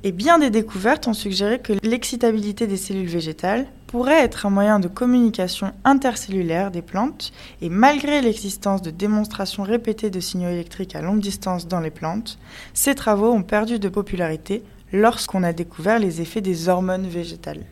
Et 0.03 0.13
bien 0.13 0.39
des 0.39 0.51
découvertes 0.51 1.09
ont 1.09 1.15
suggéré 1.15 1.59
que 1.59 1.73
l'excitabilité 1.83 2.67
des 2.67 2.77
cellules 2.77 3.09
végétales 3.09 3.67
pourrait 3.87 4.23
être 4.23 4.47
un 4.47 4.51
moyen 4.51 4.81
de 4.81 4.89
communication 4.89 5.73
intercellulaire 5.85 6.71
des 6.71 6.83
plantes, 6.83 7.33
et 7.63 7.69
malgré 7.69 8.21
l'existence 8.21 8.83
de 8.83 8.91
démonstrations 8.91 9.63
répétées 9.63 10.11
de 10.11 10.21
signaux 10.21 10.51
électriques 10.51 10.97
à 10.97 11.03
longue 11.03 11.21
distance 11.21 11.69
dans 11.69 11.81
les 11.81 11.91
plantes, 11.91 12.39
ces 12.73 12.95
travaux 12.95 13.33
ont 13.33 13.43
perdu 13.43 13.79
de 13.79 13.89
popularité 13.89 14.63
lorsqu'on 14.93 15.43
a 15.43 15.53
découvert 15.53 15.99
les 15.99 16.21
effets 16.21 16.41
des 16.41 16.69
hormones 16.69 17.07
végétales. 17.07 17.65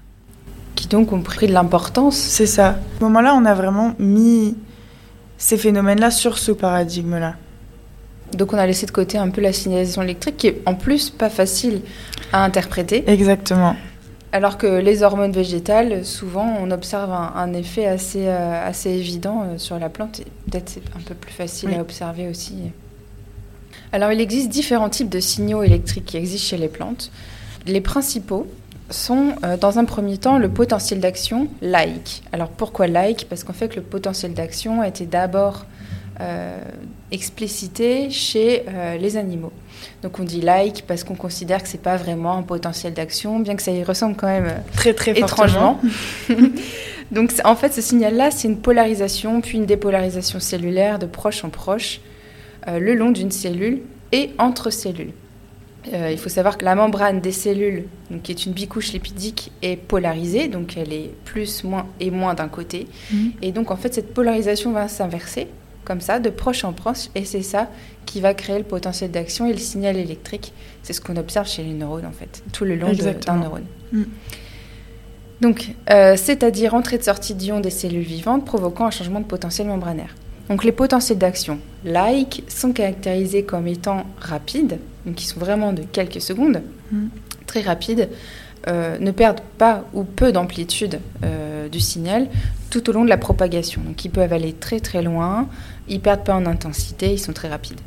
Qui 0.75 0.88
donc 0.88 1.12
ont 1.12 1.23
pris 1.23 1.47
de 1.47 1.52
l'importance 1.52 2.16
C'est 2.16 2.47
ça. 2.47 2.69
À 2.69 2.76
ce 2.99 3.04
moment-là, 3.04 3.35
on 3.35 3.45
a 3.45 3.54
vraiment 3.54 3.95
mis 3.99 4.57
ces 5.38 5.57
phénomènes-là 5.57 6.11
sur 6.11 6.38
ce 6.38 6.52
paradigme-là. 6.52 7.35
Donc 8.33 8.52
on 8.52 8.59
a 8.59 8.66
laissé 8.66 8.87
de 8.87 8.90
côté 8.90 9.19
un 9.19 9.28
peu 9.28 9.40
la 9.40 9.52
signalisation 9.52 10.02
électrique 10.02 10.37
qui 10.37 10.47
est 10.49 10.62
en 10.66 10.75
plus 10.75 11.11
pas 11.11 11.28
facile 11.28 11.83
à 12.33 12.45
interpréter. 12.45 13.04
Exactement. 13.11 13.76
Alors 14.34 14.56
que 14.56 14.66
les 14.66 15.02
hormones 15.02 15.32
végétales, 15.32 16.06
souvent 16.06 16.56
on 16.58 16.70
observe 16.70 17.12
un, 17.12 17.52
effet 17.52 17.86
assez, 17.86 18.28
euh, 18.28 18.66
assez 18.66 18.88
évident 18.88 19.42
euh, 19.42 19.58
sur 19.58 19.78
la 19.78 19.90
plante 19.90 20.22
peut-être 20.50 20.70
c'est 20.70 20.82
un 20.96 21.00
peu 21.04 21.14
plus 21.14 21.32
facile 21.32 21.74
à 21.74 21.82
observer 21.82 22.28
aussi. 22.28 22.54
Alors 23.92 24.10
il 24.10 24.22
existe 24.22 24.48
différents 24.48 24.88
types 24.88 25.10
de 25.10 25.20
signaux 25.20 25.62
électriques 25.62 26.06
qui 26.06 26.16
existent 26.16 26.48
chez 26.48 26.56
les 26.56 26.68
plantes. 26.68 27.12
Les 27.66 27.82
principaux 27.82 28.46
sont 28.88 29.34
euh, 29.44 29.58
dans 29.58 29.78
un 29.78 29.84
premier 29.84 30.16
temps 30.16 30.38
le 30.38 30.48
potentiel 30.48 30.98
d'action 31.00 31.48
like. 31.60 32.22
Alors 32.32 32.48
pourquoi 32.48 32.86
like 32.86 33.26
Parce 33.28 33.44
qu'en 33.44 33.52
fait 33.52 33.76
le 33.76 33.82
potentiel 33.82 34.32
d'action 34.32 34.80
a 34.80 34.88
été 34.88 35.04
d'abord 35.04 35.66
explicité 37.12 38.11
chez 38.11 38.64
euh, 38.69 38.97
les 38.97 39.16
animaux. 39.16 39.52
Donc 40.02 40.19
on 40.19 40.25
dit 40.25 40.40
like 40.40 40.85
parce 40.87 41.04
qu'on 41.04 41.14
considère 41.14 41.62
que 41.62 41.69
c'est 41.69 41.83
pas 41.83 41.97
vraiment 41.97 42.38
un 42.38 42.42
potentiel 42.42 42.95
d'action, 42.95 43.38
bien 43.38 43.54
que 43.54 43.62
ça 43.62 43.71
y 43.71 43.85
ressemble 43.85 44.16
quand 44.16 44.26
même 44.26 44.62
très 44.75 44.95
très 44.95 45.12
étrangement. 45.12 45.81
Donc 47.12 47.33
en 47.45 47.54
fait 47.54 47.75
ce 47.75 47.83
signal-là 47.83 48.31
c'est 48.31 48.49
une 48.49 48.59
polarisation 48.59 49.42
puis 49.42 49.59
une 49.59 49.66
dépolarisation 49.66 50.40
cellulaire 50.40 50.99
de 50.99 51.07
proche 51.07 51.45
en 51.45 51.50
proche 51.50 52.00
le 52.66 52.95
long 52.95 53.11
d'une 53.11 53.31
cellule 53.31 53.83
et 54.12 54.31
entre 54.38 54.71
cellules. 54.71 55.12
il 55.92 56.16
faut 56.16 56.31
savoir 56.31 56.57
que 56.57 56.64
la 56.64 56.75
membrane 56.75 57.21
des 57.21 57.33
cellules, 57.33 57.85
donc, 58.11 58.23
qui 58.23 58.33
est 58.33 58.47
une 58.47 58.52
bicouche 58.52 58.92
lipidique, 58.92 59.50
est 59.62 59.76
polarisée, 59.76 60.49
donc 60.49 60.76
elle 60.76 60.92
est 60.92 61.11
plus, 61.25 61.64
moins 61.64 61.87
et 62.00 62.11
moins 62.11 62.35
d'un 62.35 62.49
côté. 62.49 62.87
Mhm. 63.11 63.33
Et 63.42 63.52
donc 63.52 63.71
en 63.71 63.76
fait 63.76 63.92
cette 63.92 64.14
polarisation 64.14 64.73
va 64.73 64.88
s'inverser 64.88 65.49
comme 65.84 66.00
ça, 66.00 66.20
de 66.20 66.30
proche 66.30 66.64
en 66.64 66.72
proche, 66.72 67.08
et 67.14 67.24
c'est 67.24 67.42
ça 67.42 67.68
qui 68.06 68.20
va 68.20 68.34
créer 68.34 68.58
le 68.58 68.64
potentiel 68.64 69.10
d'action 69.10 69.46
et 69.46 69.52
le 69.52 69.58
signal 69.58 69.96
électrique. 69.96 70.52
C'est 70.82 70.92
ce 70.92 71.00
qu'on 71.00 71.16
observe 71.16 71.48
chez 71.48 71.62
les 71.62 71.72
neurones, 71.72 72.06
en 72.06 72.12
fait, 72.12 72.42
tout 72.52 72.64
le 72.64 72.76
long 72.76 72.92
d'un 72.92 73.36
neurone. 73.36 73.64
Mm. 73.92 74.02
Donc, 75.40 75.74
euh, 75.90 76.16
c'est-à-dire 76.16 76.74
entrée 76.74 76.98
de 76.98 77.02
sortie 77.02 77.34
d'ions 77.34 77.60
des 77.60 77.70
cellules 77.70 78.04
vivantes 78.04 78.44
provoquant 78.44 78.86
un 78.86 78.90
changement 78.90 79.20
de 79.20 79.24
potentiel 79.24 79.66
membranaire. 79.66 80.14
Donc, 80.48 80.64
les 80.64 80.72
potentiels 80.72 81.18
d'action 81.18 81.58
like 81.84 82.44
sont 82.48 82.72
caractérisés 82.72 83.42
comme 83.42 83.66
étant 83.66 84.04
rapides, 84.18 84.78
donc 85.04 85.16
qui 85.16 85.26
sont 85.26 85.40
vraiment 85.40 85.72
de 85.72 85.82
quelques 85.82 86.20
secondes, 86.20 86.62
mm. 86.92 87.06
très 87.46 87.62
rapides, 87.62 88.08
euh, 88.68 88.96
ne 89.00 89.10
perdent 89.10 89.40
pas 89.58 89.84
ou 89.92 90.04
peu 90.04 90.30
d'amplitude 90.30 91.00
euh, 91.24 91.68
du 91.68 91.80
signal 91.80 92.28
tout 92.70 92.88
au 92.88 92.92
long 92.92 93.04
de 93.04 93.08
la 93.08 93.16
propagation. 93.16 93.82
Donc 93.82 94.04
ils 94.04 94.10
peuvent 94.10 94.32
aller 94.32 94.52
très 94.52 94.78
très 94.78 95.02
loin, 95.02 95.48
ils 95.88 96.00
perdent 96.00 96.24
pas 96.24 96.34
en 96.34 96.46
intensité, 96.46 97.12
ils 97.12 97.18
sont 97.18 97.32
très 97.32 97.48
rapides. 97.48 97.80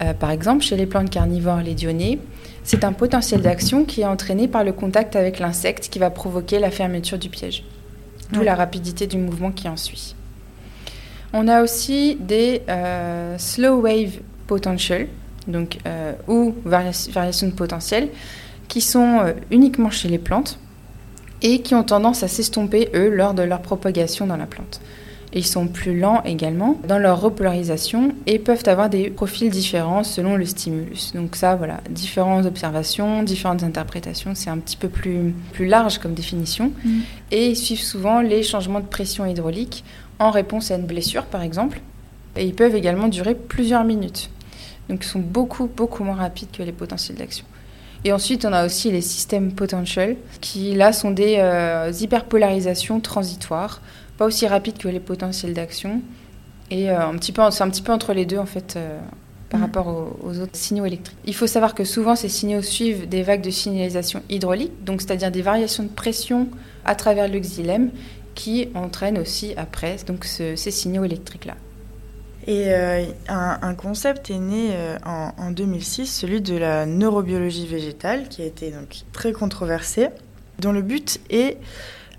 Euh, 0.00 0.12
par 0.12 0.30
exemple, 0.30 0.64
chez 0.64 0.76
les 0.76 0.86
plantes 0.86 1.10
carnivores 1.10 1.60
lédionnées, 1.60 2.18
c'est 2.64 2.84
un 2.84 2.92
potentiel 2.92 3.42
d'action 3.42 3.84
qui 3.84 4.00
est 4.00 4.06
entraîné 4.06 4.48
par 4.48 4.64
le 4.64 4.72
contact 4.72 5.16
avec 5.16 5.38
l'insecte 5.38 5.88
qui 5.90 5.98
va 5.98 6.10
provoquer 6.10 6.58
la 6.58 6.70
fermeture 6.70 7.18
du 7.18 7.28
piège, 7.28 7.64
d'où 8.32 8.42
la 8.42 8.54
rapidité 8.54 9.06
du 9.06 9.18
mouvement 9.18 9.52
qui 9.52 9.68
en 9.68 9.76
suit. 9.76 10.14
On 11.32 11.46
a 11.46 11.62
aussi 11.62 12.16
des 12.20 12.62
slow 13.38 13.80
wave 13.80 14.20
potential, 14.46 15.08
donc, 15.46 15.78
ou 16.26 16.54
variations 16.64 17.48
de 17.48 17.52
potentiel, 17.52 18.08
qui 18.68 18.80
sont 18.80 19.20
euh, 19.20 19.32
uniquement 19.50 19.90
chez 19.90 20.08
les 20.08 20.18
plantes 20.18 20.58
et 21.42 21.60
qui 21.60 21.74
ont 21.74 21.84
tendance 21.84 22.22
à 22.22 22.28
s'estomper, 22.28 22.90
eux, 22.94 23.08
lors 23.08 23.34
de 23.34 23.42
leur 23.42 23.60
propagation 23.60 24.26
dans 24.26 24.36
la 24.36 24.46
plante. 24.46 24.80
Ils 25.36 25.44
sont 25.44 25.66
plus 25.66 25.98
lents 25.98 26.22
également 26.24 26.78
dans 26.86 26.98
leur 26.98 27.20
repolarisation 27.20 28.14
et 28.26 28.38
peuvent 28.38 28.62
avoir 28.66 28.88
des 28.88 29.10
profils 29.10 29.50
différents 29.50 30.04
selon 30.04 30.36
le 30.36 30.44
stimulus. 30.46 31.12
Donc 31.12 31.34
ça, 31.34 31.56
voilà, 31.56 31.80
différentes 31.90 32.46
observations, 32.46 33.24
différentes 33.24 33.64
interprétations, 33.64 34.36
c'est 34.36 34.50
un 34.50 34.58
petit 34.58 34.76
peu 34.76 34.88
plus, 34.88 35.34
plus 35.52 35.66
large 35.66 35.98
comme 35.98 36.14
définition. 36.14 36.70
Mm. 36.84 37.00
Et 37.32 37.48
ils 37.48 37.56
suivent 37.56 37.82
souvent 37.82 38.20
les 38.20 38.44
changements 38.44 38.80
de 38.80 38.86
pression 38.86 39.26
hydraulique 39.26 39.84
en 40.20 40.30
réponse 40.30 40.70
à 40.70 40.76
une 40.76 40.86
blessure, 40.86 41.24
par 41.24 41.42
exemple. 41.42 41.80
Et 42.36 42.44
ils 42.44 42.54
peuvent 42.54 42.76
également 42.76 43.08
durer 43.08 43.34
plusieurs 43.34 43.82
minutes. 43.82 44.30
Donc 44.88 45.04
ils 45.04 45.08
sont 45.08 45.20
beaucoup, 45.20 45.66
beaucoup 45.66 46.04
moins 46.04 46.16
rapides 46.16 46.50
que 46.52 46.62
les 46.62 46.72
potentiels 46.72 47.16
d'action. 47.18 47.44
Et 48.04 48.12
ensuite, 48.12 48.44
on 48.44 48.52
a 48.52 48.66
aussi 48.66 48.92
les 48.92 49.00
systèmes 49.00 49.52
potentiels, 49.52 50.16
qui 50.42 50.74
là 50.74 50.92
sont 50.92 51.10
des 51.10 51.36
euh, 51.38 51.90
hyperpolarisations 51.98 53.00
transitoires, 53.00 53.80
pas 54.16 54.26
aussi 54.26 54.46
rapides 54.46 54.78
que 54.78 54.88
les 54.88 55.00
potentiels 55.00 55.54
d'action. 55.54 56.00
Et 56.70 56.90
euh, 56.90 57.08
un 57.08 57.16
petit 57.16 57.32
peu, 57.32 57.42
c'est 57.50 57.62
un 57.62 57.70
petit 57.70 57.82
peu 57.82 57.92
entre 57.92 58.12
les 58.12 58.26
deux 58.26 58.38
en 58.38 58.46
fait. 58.46 58.74
Euh, 58.76 58.98
par 59.50 59.60
mm. 59.60 59.62
rapport 59.62 60.16
aux, 60.24 60.40
autres 60.40 60.56
signaux 60.56 60.86
électriques. 60.86 61.18
Il 61.26 61.34
faut 61.34 61.46
savoir 61.46 61.74
que 61.74 61.84
souvent 61.84 62.16
ces 62.16 62.30
signaux 62.30 62.62
suivent 62.62 63.08
des 63.08 63.22
vagues 63.22 63.42
de 63.42 63.50
signalisation 63.50 64.22
hydraulique, 64.28 64.84
donc 64.84 65.02
c'est-à-dire 65.02 65.30
des 65.30 65.42
variations 65.42 65.84
de 65.84 65.90
pression 65.90 66.48
à 66.84 66.94
travers 66.94 67.28
le 67.28 67.38
xylème 67.38 67.90
qui 68.34 68.68
entraînent 68.74 69.18
aussi 69.18 69.54
après 69.56 69.96
donc 70.06 70.24
ces 70.24 70.56
signaux 70.56 71.04
électriques-là. 71.04 71.54
Et 72.46 72.74
euh, 72.74 73.04
un, 73.28 73.74
concept 73.74 74.30
est 74.30 74.38
né 74.38 74.70
euh, 74.72 74.98
en, 75.06 75.50
2006, 75.50 76.06
celui 76.06 76.42
de 76.42 76.56
la 76.56 76.84
neurobiologie 76.84 77.66
végétale, 77.66 78.28
qui 78.28 78.42
a 78.42 78.44
été 78.44 78.70
donc 78.70 79.04
très 79.12 79.32
controversé, 79.32 80.08
dont 80.58 80.72
le 80.72 80.82
but 80.82 81.20
est 81.30 81.56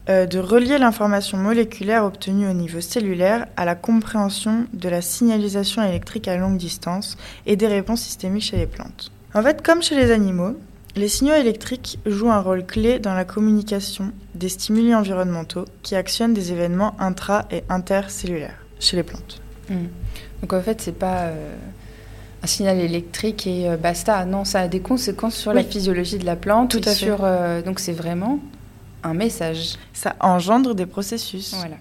de 0.07 0.39
relier 0.39 0.77
l'information 0.77 1.37
moléculaire 1.37 2.05
obtenue 2.05 2.47
au 2.47 2.53
niveau 2.53 2.81
cellulaire 2.81 3.47
à 3.57 3.65
la 3.65 3.75
compréhension 3.75 4.67
de 4.73 4.89
la 4.89 5.01
signalisation 5.01 5.81
électrique 5.81 6.27
à 6.27 6.37
longue 6.37 6.57
distance 6.57 7.17
et 7.45 7.55
des 7.55 7.67
réponses 7.67 8.01
systémiques 8.01 8.43
chez 8.43 8.57
les 8.57 8.67
plantes. 8.67 9.11
En 9.33 9.41
fait, 9.41 9.61
comme 9.61 9.81
chez 9.81 9.95
les 9.95 10.11
animaux, 10.11 10.55
les 10.95 11.09
signaux 11.09 11.33
électriques 11.33 11.99
jouent 12.05 12.31
un 12.31 12.39
rôle 12.39 12.65
clé 12.65 12.99
dans 12.99 13.13
la 13.13 13.25
communication 13.25 14.11
des 14.33 14.47
stimuli 14.49 14.95
environnementaux 14.95 15.65
qui 15.83 15.95
actionnent 15.95 16.33
des 16.33 16.51
événements 16.51 16.95
intra- 16.99 17.45
et 17.51 17.63
intercellulaires 17.67 18.65
chez 18.79 18.95
les 18.95 19.03
plantes. 19.03 19.41
Mmh. 19.69 19.75
Donc 20.41 20.53
en 20.53 20.61
fait, 20.61 20.81
c'est 20.81 20.97
pas 20.97 21.23
euh, 21.23 21.55
un 22.43 22.47
signal 22.47 22.79
électrique 22.79 23.45
et 23.47 23.69
euh, 23.69 23.77
basta. 23.77 24.23
Non, 24.25 24.45
ça 24.45 24.61
a 24.61 24.67
des 24.67 24.79
conséquences 24.79 25.35
sur 25.35 25.51
la 25.51 25.63
physiologie 25.63 26.17
de 26.17 26.25
la 26.25 26.35
plante. 26.35 26.71
Tout 26.71 26.87
à 26.87 26.93
sur, 26.93 27.19
euh, 27.23 27.61
donc 27.61 27.79
c'est 27.79 27.91
vraiment 27.91 28.39
un 29.05 29.13
message. 29.13 29.75
Ça 29.93 30.15
engendre 30.19 30.75
des 30.75 30.85
processus. 30.85 31.53
Voilà. 31.55 31.77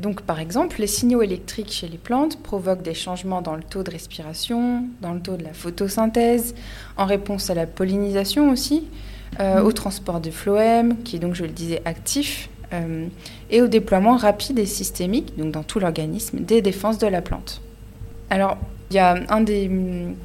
Donc 0.00 0.22
par 0.22 0.40
exemple, 0.40 0.80
les 0.80 0.86
signaux 0.86 1.22
électriques 1.22 1.70
chez 1.70 1.88
les 1.88 1.98
plantes 1.98 2.42
provoquent 2.42 2.82
des 2.82 2.94
changements 2.94 3.42
dans 3.42 3.54
le 3.54 3.62
taux 3.62 3.82
de 3.82 3.90
respiration, 3.90 4.84
dans 5.00 5.12
le 5.12 5.20
taux 5.20 5.36
de 5.36 5.44
la 5.44 5.52
photosynthèse, 5.52 6.54
en 6.96 7.04
réponse 7.04 7.50
à 7.50 7.54
la 7.54 7.66
pollinisation 7.66 8.50
aussi, 8.50 8.84
mm. 9.38 9.58
au 9.64 9.72
transport 9.72 10.20
de 10.20 10.30
phloème, 10.30 11.02
qui 11.02 11.16
est 11.16 11.18
donc, 11.18 11.34
je 11.34 11.44
le 11.44 11.50
disais, 11.50 11.82
actif, 11.84 12.48
et 13.50 13.60
au 13.60 13.66
déploiement 13.66 14.16
rapide 14.16 14.58
et 14.58 14.64
systémique, 14.64 15.36
donc 15.36 15.52
dans 15.52 15.62
tout 15.62 15.78
l'organisme, 15.78 16.38
des 16.38 16.62
défenses 16.62 16.96
de 16.96 17.06
la 17.06 17.20
plante. 17.20 17.60
Alors, 18.30 18.56
il 18.90 18.96
y 18.96 18.98
a 18.98 19.22
un 19.28 19.40
des 19.42 19.70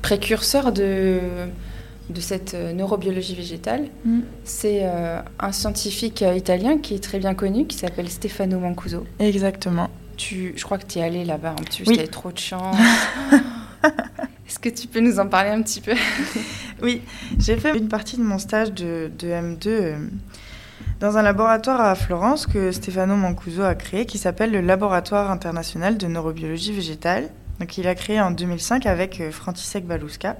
précurseurs 0.02 0.72
de, 0.72 1.20
de 2.10 2.22
cette 2.22 2.54
euh, 2.54 2.74
neurobiologie 2.74 3.36
végétale. 3.36 3.88
Mm. 4.06 4.20
C'est 4.44 4.82
euh, 4.84 5.22
un 5.40 5.52
scientifique 5.52 6.22
euh, 6.22 6.36
italien 6.36 6.78
qui 6.78 6.96
est 6.96 7.04
très 7.04 7.20
bien 7.20 7.34
connu, 7.34 7.68
qui 7.68 7.78
s'appelle 7.78 8.10
Stefano 8.10 8.60
Mancuso. 8.60 9.06
Exactement. 9.20 9.90
Tu, 10.16 10.54
je 10.56 10.64
crois 10.64 10.78
que 10.78 10.86
tu 10.86 11.00
es 11.00 11.04
allé 11.04 11.26
là-bas 11.26 11.56
petit 11.64 11.84
peu, 11.84 11.92
oui. 11.92 12.08
trop 12.10 12.32
de 12.32 12.40
chance. 12.40 12.76
Est-ce 14.48 14.60
que 14.60 14.70
tu 14.70 14.88
peux 14.88 15.02
nous 15.02 15.20
en 15.20 15.28
parler 15.28 15.50
un 15.50 15.62
petit 15.62 15.82
peu? 15.82 15.94
Oui, 16.80 17.02
j'ai 17.40 17.58
fait 17.58 17.76
une 17.76 17.88
partie 17.88 18.18
de 18.18 18.22
mon 18.22 18.38
stage 18.38 18.72
de, 18.72 19.10
de 19.18 19.28
M2 19.30 19.96
dans 21.00 21.18
un 21.18 21.24
laboratoire 21.24 21.82
à 21.82 21.96
Florence 21.96 22.46
que 22.46 22.72
Stefano 22.72 23.16
Mancuso 23.16 23.64
a 23.64 23.74
créé 23.74 24.06
qui 24.06 24.20
s'appelle 24.20 24.52
le 24.52 24.62
Laboratoire 24.62 25.32
international 25.32 25.98
de 25.98 26.06
neurobiologie 26.06 26.74
végétale 26.74 27.30
donc, 27.60 27.78
il 27.78 27.88
a 27.88 27.96
créé 27.96 28.22
en 28.22 28.32
2005 28.32 28.86
avec 28.86 29.20
euh, 29.20 29.32
František 29.32 29.86
Baluska. 29.86 30.38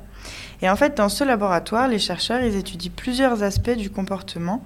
Et 0.62 0.70
en 0.70 0.76
fait, 0.76 0.96
dans 0.98 1.10
ce 1.10 1.24
laboratoire, 1.24 1.88
les 1.88 2.00
chercheurs 2.00 2.42
ils 2.42 2.56
étudient 2.56 2.92
plusieurs 2.96 3.44
aspects 3.44 3.76
du 3.76 3.90
comportement 3.90 4.64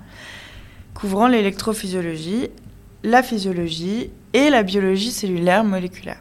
couvrant 0.94 1.28
l'électrophysiologie, 1.28 2.50
la 3.04 3.24
physiologie 3.24 4.12
et 4.34 4.50
la 4.50 4.64
biologie 4.64 5.12
cellulaire 5.12 5.64
moléculaire. 5.64 6.20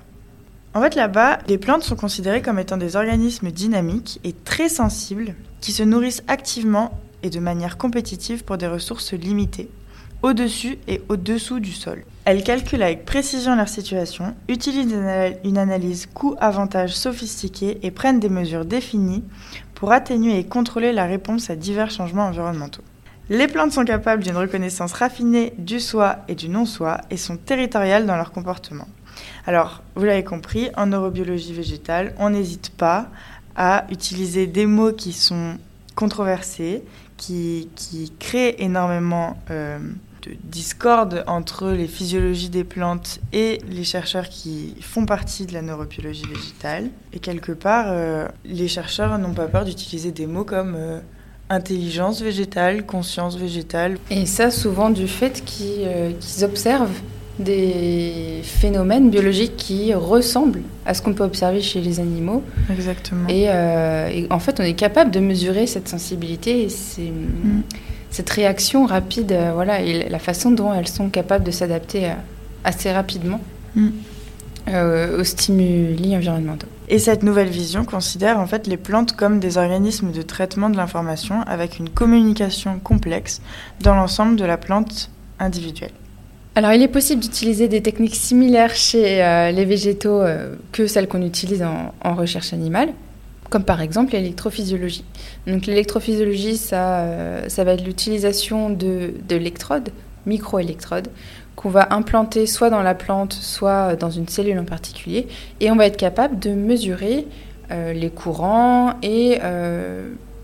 En 0.72 0.80
fait, 0.80 0.94
là-bas, 0.94 1.40
les 1.48 1.58
plantes 1.58 1.82
sont 1.82 1.96
considérées 1.96 2.42
comme 2.42 2.60
étant 2.60 2.76
des 2.76 2.94
organismes 2.94 3.50
dynamiques 3.50 4.20
et 4.22 4.32
très 4.32 4.68
sensibles 4.68 5.34
qui 5.60 5.72
se 5.72 5.82
nourrissent 5.82 6.22
activement 6.28 6.96
et 7.24 7.30
de 7.30 7.40
manière 7.40 7.76
compétitive 7.76 8.44
pour 8.44 8.56
des 8.56 8.68
ressources 8.68 9.12
limitées, 9.12 9.68
au-dessus 10.22 10.78
et 10.86 11.02
au-dessous 11.08 11.58
du 11.58 11.72
sol. 11.72 12.04
Elles 12.30 12.44
calculent 12.44 12.84
avec 12.84 13.04
précision 13.06 13.56
leur 13.56 13.68
situation, 13.68 14.36
utilisent 14.46 14.96
une 15.44 15.58
analyse 15.58 16.06
coût-avantage 16.06 16.94
sophistiquée 16.94 17.80
et 17.82 17.90
prennent 17.90 18.20
des 18.20 18.28
mesures 18.28 18.64
définies 18.64 19.24
pour 19.74 19.90
atténuer 19.90 20.38
et 20.38 20.44
contrôler 20.44 20.92
la 20.92 21.06
réponse 21.06 21.50
à 21.50 21.56
divers 21.56 21.90
changements 21.90 22.26
environnementaux. 22.26 22.84
Les 23.30 23.48
plantes 23.48 23.72
sont 23.72 23.84
capables 23.84 24.22
d'une 24.22 24.36
reconnaissance 24.36 24.92
raffinée 24.92 25.54
du 25.58 25.80
soi 25.80 26.18
et 26.28 26.36
du 26.36 26.48
non-soi 26.48 27.00
et 27.10 27.16
sont 27.16 27.36
territoriales 27.36 28.06
dans 28.06 28.14
leur 28.14 28.30
comportement. 28.30 28.86
Alors, 29.44 29.82
vous 29.96 30.04
l'avez 30.04 30.22
compris, 30.22 30.68
en 30.76 30.86
neurobiologie 30.86 31.52
végétale, 31.52 32.14
on 32.20 32.30
n'hésite 32.30 32.70
pas 32.70 33.08
à 33.56 33.86
utiliser 33.90 34.46
des 34.46 34.66
mots 34.66 34.92
qui 34.92 35.12
sont 35.12 35.58
controversés, 35.96 36.84
qui, 37.16 37.68
créent 38.20 38.54
énormément 38.62 39.36
euh, 39.50 39.80
de 40.22 40.36
discorde 40.44 41.24
entre 41.26 41.70
les 41.70 41.86
physiologies 41.86 42.48
des 42.50 42.64
plantes 42.64 43.20
et 43.32 43.58
les 43.68 43.84
chercheurs 43.84 44.28
qui 44.28 44.74
font 44.80 45.06
partie 45.06 45.46
de 45.46 45.52
la 45.52 45.62
neurobiologie 45.62 46.24
végétale. 46.26 46.90
Et 47.12 47.18
quelque 47.18 47.52
part, 47.52 47.86
euh, 47.88 48.26
les 48.44 48.68
chercheurs 48.68 49.18
n'ont 49.18 49.34
pas 49.34 49.46
peur 49.46 49.64
d'utiliser 49.64 50.12
des 50.12 50.26
mots 50.26 50.44
comme 50.44 50.74
euh, 50.76 51.00
intelligence 51.48 52.22
végétale, 52.22 52.86
conscience 52.86 53.36
végétale. 53.36 53.98
Et 54.10 54.26
ça, 54.26 54.50
souvent 54.50 54.90
du 54.90 55.08
fait 55.08 55.44
qu'ils 55.44 56.44
observent 56.44 57.00
des 57.40 58.40
phénomènes 58.42 59.10
biologiques 59.10 59.56
qui 59.56 59.94
ressemblent 59.94 60.62
à 60.84 60.94
ce 60.94 61.02
qu'on 61.02 61.14
peut 61.14 61.24
observer 61.24 61.62
chez 61.62 61.80
les 61.80 61.98
animaux. 61.98 62.42
Exactement. 62.70 63.26
Euh, 63.30 64.08
et, 64.08 64.26
en 64.30 64.38
fait, 64.38 64.60
on 64.60 64.62
est 64.62 64.74
capable 64.74 65.10
de 65.10 65.20
mesurer 65.20 65.66
cette 65.66 65.88
sensibilité 65.88 66.62
et 66.62 67.10
mm. 67.10 67.62
Cette 68.10 68.30
réaction 68.30 68.86
rapide, 68.86 69.32
euh, 69.32 69.52
voilà, 69.54 69.80
et 69.80 70.08
la 70.08 70.18
façon 70.18 70.50
dont 70.50 70.72
elles 70.74 70.88
sont 70.88 71.08
capables 71.08 71.44
de 71.44 71.50
s'adapter 71.50 72.06
euh, 72.06 72.14
assez 72.64 72.92
rapidement 72.92 73.40
mm. 73.74 73.88
aux 75.18 75.24
stimuli 75.24 76.16
environnementaux. 76.16 76.68
Et 76.88 76.98
cette 76.98 77.22
nouvelle 77.22 77.48
vision 77.48 77.84
considère 77.84 78.38
en 78.38 78.46
fait 78.46 78.66
les 78.66 78.76
plantes 78.76 79.16
comme 79.16 79.38
des 79.38 79.58
organismes 79.58 80.12
de 80.12 80.22
traitement 80.22 80.70
de 80.70 80.76
l'information 80.76 81.42
avec 81.42 81.78
une 81.78 81.88
communication 81.88 82.80
complexe 82.80 83.40
dans 83.80 83.94
l'ensemble 83.94 84.36
de 84.36 84.44
la 84.44 84.56
plante 84.56 85.10
individuelle. 85.38 85.92
Alors, 86.56 86.72
il 86.72 86.82
est 86.82 86.88
possible 86.88 87.22
d'utiliser 87.22 87.68
des 87.68 87.80
techniques 87.80 88.16
similaires 88.16 88.74
chez 88.74 89.22
euh, 89.22 89.52
les 89.52 89.64
végétaux 89.64 90.20
euh, 90.20 90.56
que 90.72 90.86
celles 90.88 91.06
qu'on 91.06 91.22
utilise 91.22 91.62
en, 91.62 92.14
recherche 92.14 92.52
animale, 92.52 92.92
comme 93.50 93.64
par 93.64 93.80
exemple 93.80 94.12
l'électrophysiologie. 94.12 95.04
Donc, 95.46 95.66
l'électrophysiologie, 95.66 96.56
ça, 96.56 97.00
euh, 97.00 97.48
ça 97.48 97.64
va 97.64 97.72
être 97.72 97.84
l'utilisation 97.84 98.70
d'électrodes, 98.70 99.90
microélectrodes, 100.24 101.08
qu'on 101.56 101.68
va 101.68 101.88
implanter 101.90 102.46
soit 102.46 102.70
dans 102.70 102.82
la 102.82 102.94
plante, 102.94 103.34
soit 103.34 103.96
dans 103.96 104.10
une 104.10 104.28
cellule 104.28 104.58
en 104.58 104.64
particulier, 104.64 105.26
et 105.60 105.70
on 105.70 105.76
va 105.76 105.86
être 105.86 105.98
capable 105.98 106.38
de 106.38 106.50
mesurer 106.50 107.26
les 107.70 108.10
courants 108.10 108.94
et 109.02 109.38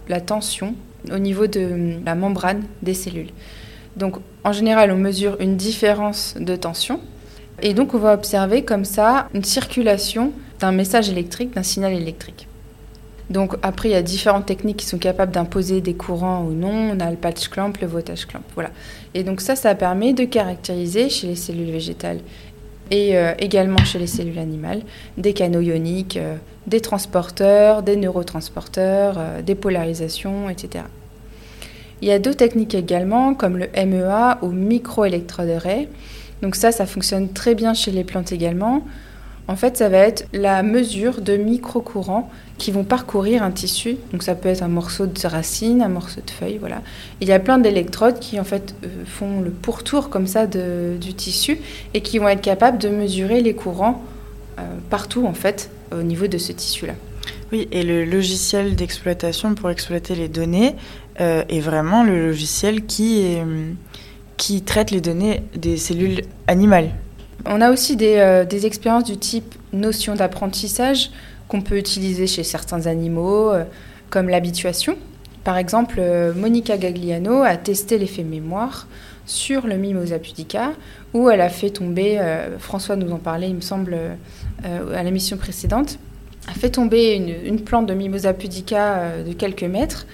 la 0.09 0.21
tension 0.21 0.75
au 1.13 1.19
niveau 1.19 1.47
de 1.47 1.97
la 2.05 2.15
membrane 2.15 2.63
des 2.83 2.95
cellules. 2.95 3.31
Donc 3.97 4.17
en 4.45 4.53
général, 4.53 4.93
on 4.93 4.97
mesure 4.97 5.37
une 5.41 5.57
différence 5.57 6.35
de 6.39 6.55
tension. 6.55 7.01
Et 7.63 7.73
donc 7.75 7.95
on 7.95 7.99
va 7.99 8.13
observer 8.13 8.63
comme 8.63 8.85
ça 8.85 9.29
une 9.35 9.45
circulation 9.45 10.33
d'un 10.61 10.73
message 10.73 11.09
électrique, 11.09 11.55
d'un 11.55 11.63
signal 11.63 11.93
électrique. 11.95 12.47
Donc 13.29 13.57
après, 13.63 13.89
il 13.89 13.93
y 13.93 13.97
a 13.97 14.03
différentes 14.03 14.47
techniques 14.47 14.77
qui 14.77 14.87
sont 14.87 14.99
capables 14.99 15.33
d'imposer 15.33 15.81
des 15.81 15.95
courants 15.95 16.45
ou 16.45 16.53
non. 16.53 16.93
On 16.93 17.01
a 17.01 17.11
le 17.11 17.17
patch 17.17 17.49
clamp, 17.49 17.73
le 17.81 17.87
voltage 17.87 18.27
clamp. 18.27 18.43
Voilà. 18.55 18.71
Et 19.15 19.25
donc 19.25 19.41
ça, 19.41 19.57
ça 19.57 19.75
permet 19.75 20.13
de 20.13 20.25
caractériser 20.25 21.09
chez 21.09 21.29
les 21.29 21.37
cellules 21.37 21.71
végétales 21.71 22.21
et 22.91 23.17
euh, 23.17 23.33
également 23.39 23.79
chez 23.79 23.99
les 23.99 24.07
cellules 24.07 24.39
animales 24.39 24.83
des 25.19 25.33
canaux 25.33 25.61
ioniques, 25.61 26.17
euh, 26.17 26.37
des 26.67 26.81
transporteurs, 26.81 27.83
des 27.83 27.97
neurotransporteurs, 27.97 29.17
euh, 29.19 29.43
des 29.43 29.55
polarisations, 29.55 30.49
etc. 30.49 30.85
Il 32.03 32.09
y 32.09 32.13
a 32.13 32.19
d'autres 32.19 32.37
techniques 32.37 32.75
également, 32.75 33.35
comme 33.35 33.57
le 33.57 33.69
MEA 33.75 34.39
ou 34.43 34.49
microélectrode 34.49 35.49
array. 35.49 35.89
Donc 36.43 36.55
ça, 36.55 36.71
ça 36.71 36.87
fonctionne 36.87 37.31
très 37.31 37.55
bien 37.55 37.73
chez 37.75 37.91
les 37.91 38.05
plantes 38.05 38.33
également. 38.33 38.85
En 39.49 39.55
fait, 39.55 39.77
ça 39.77 39.89
va 39.89 39.99
être 39.99 40.27
la 40.33 40.63
mesure 40.63 41.21
de 41.21 41.37
micro-courants 41.37 42.29
qui 42.59 42.73
vont 42.73 42.85
parcourir 42.85 43.43
un 43.43 43.53
tissu. 43.53 43.97
Donc 44.13 44.23
ça 44.23 44.35
peut 44.35 44.49
être 44.49 44.63
un 44.63 44.69
morceau 44.69 45.07
de 45.07 45.27
racine, 45.27 45.83
un 45.83 45.89
morceau 45.89 46.21
de 46.25 46.31
feuille, 46.31 46.59
voilà. 46.59 46.83
il 47.21 47.29
y 47.29 47.33
a 47.33 47.39
plein 47.39 47.59
d'électrodes 47.59 48.19
qui 48.19 48.41
en 48.41 48.45
fait 48.45 48.75
euh, 48.85 48.89
font 49.05 49.41
le 49.41 49.51
pourtour 49.51 50.09
comme 50.09 50.27
ça 50.27 50.47
du 50.47 51.15
tissu 51.15 51.59
et 51.95 52.01
qui 52.01 52.19
vont 52.19 52.29
être 52.29 52.41
capables 52.41 52.79
de 52.79 52.89
mesurer 52.89 53.41
les 53.41 53.55
courants 53.55 54.03
euh, 54.59 54.63
partout 54.91 55.27
en 55.27 55.35
fait 55.35 55.71
au 55.93 56.03
niveau 56.03 56.27
de 56.27 56.39
ce 56.39 56.53
tissu-là. 56.53 56.95
Oui, 57.53 57.69
et 57.71 57.85
le 57.85 58.05
logiciel 58.05 58.75
d'exploitation 58.75 59.55
pour 59.55 59.71
exploiter 59.71 60.17
les 60.17 60.29
données 60.29 60.75
euh, 61.21 61.45
est 61.49 61.61
vraiment 61.61 62.03
le 62.03 62.27
logiciel 62.27 62.85
qui, 62.87 63.37
qui 64.37 64.63
traite 64.63 64.91
les 64.91 65.01
données 65.01 65.43
des 65.55 65.77
cellules 65.77 66.23
animales. 66.49 66.91
On 67.45 67.61
a 67.61 67.71
aussi 67.71 67.97
des, 67.97 68.17
euh, 68.17 68.45
des 68.45 68.67
expériences 68.67 69.05
du 69.05 69.17
type 69.17 69.55
notion 69.73 70.15
d'apprentissage 70.15 71.11
qu'on 71.49 71.61
peut 71.61 71.77
utiliser 71.77 72.27
chez 72.27 72.43
certains 72.43 72.87
animaux, 72.87 73.51
euh, 73.51 73.65
comme 74.11 74.29
l'habituation. 74.29 74.97
Par 75.45 75.57
exemple, 75.59 76.03
Monica 76.35 76.77
Gagliano 76.77 77.43
a 77.43 77.57
testé 77.57 77.99
l'effet 77.99 78.25
mémoire 78.25 78.89
sur 79.27 79.69
le 79.69 79.77
Mimosa 79.77 80.19
pudica, 80.19 80.73
où 81.15 81.31
elle 81.31 81.41
a 81.41 81.49
fait 81.49 81.71
tomber, 81.71 82.21
François 82.59 82.97
nous 82.97 83.13
en 83.13 83.19
parlait, 83.19 83.49
il 83.51 83.55
me 83.55 83.61
semble, 83.61 83.97
à 84.65 85.03
l'émission 85.05 85.37
précédente, 85.37 86.01
a 86.49 86.53
fait 86.53 86.71
tomber 86.71 87.15
une, 87.15 87.29
une 87.47 87.61
plante 87.61 87.87
de 87.87 87.95
Mimosa 87.95 88.33
pudica 88.33 89.23
de 89.25 89.33
quelques 89.35 89.63
mètres 89.63 90.07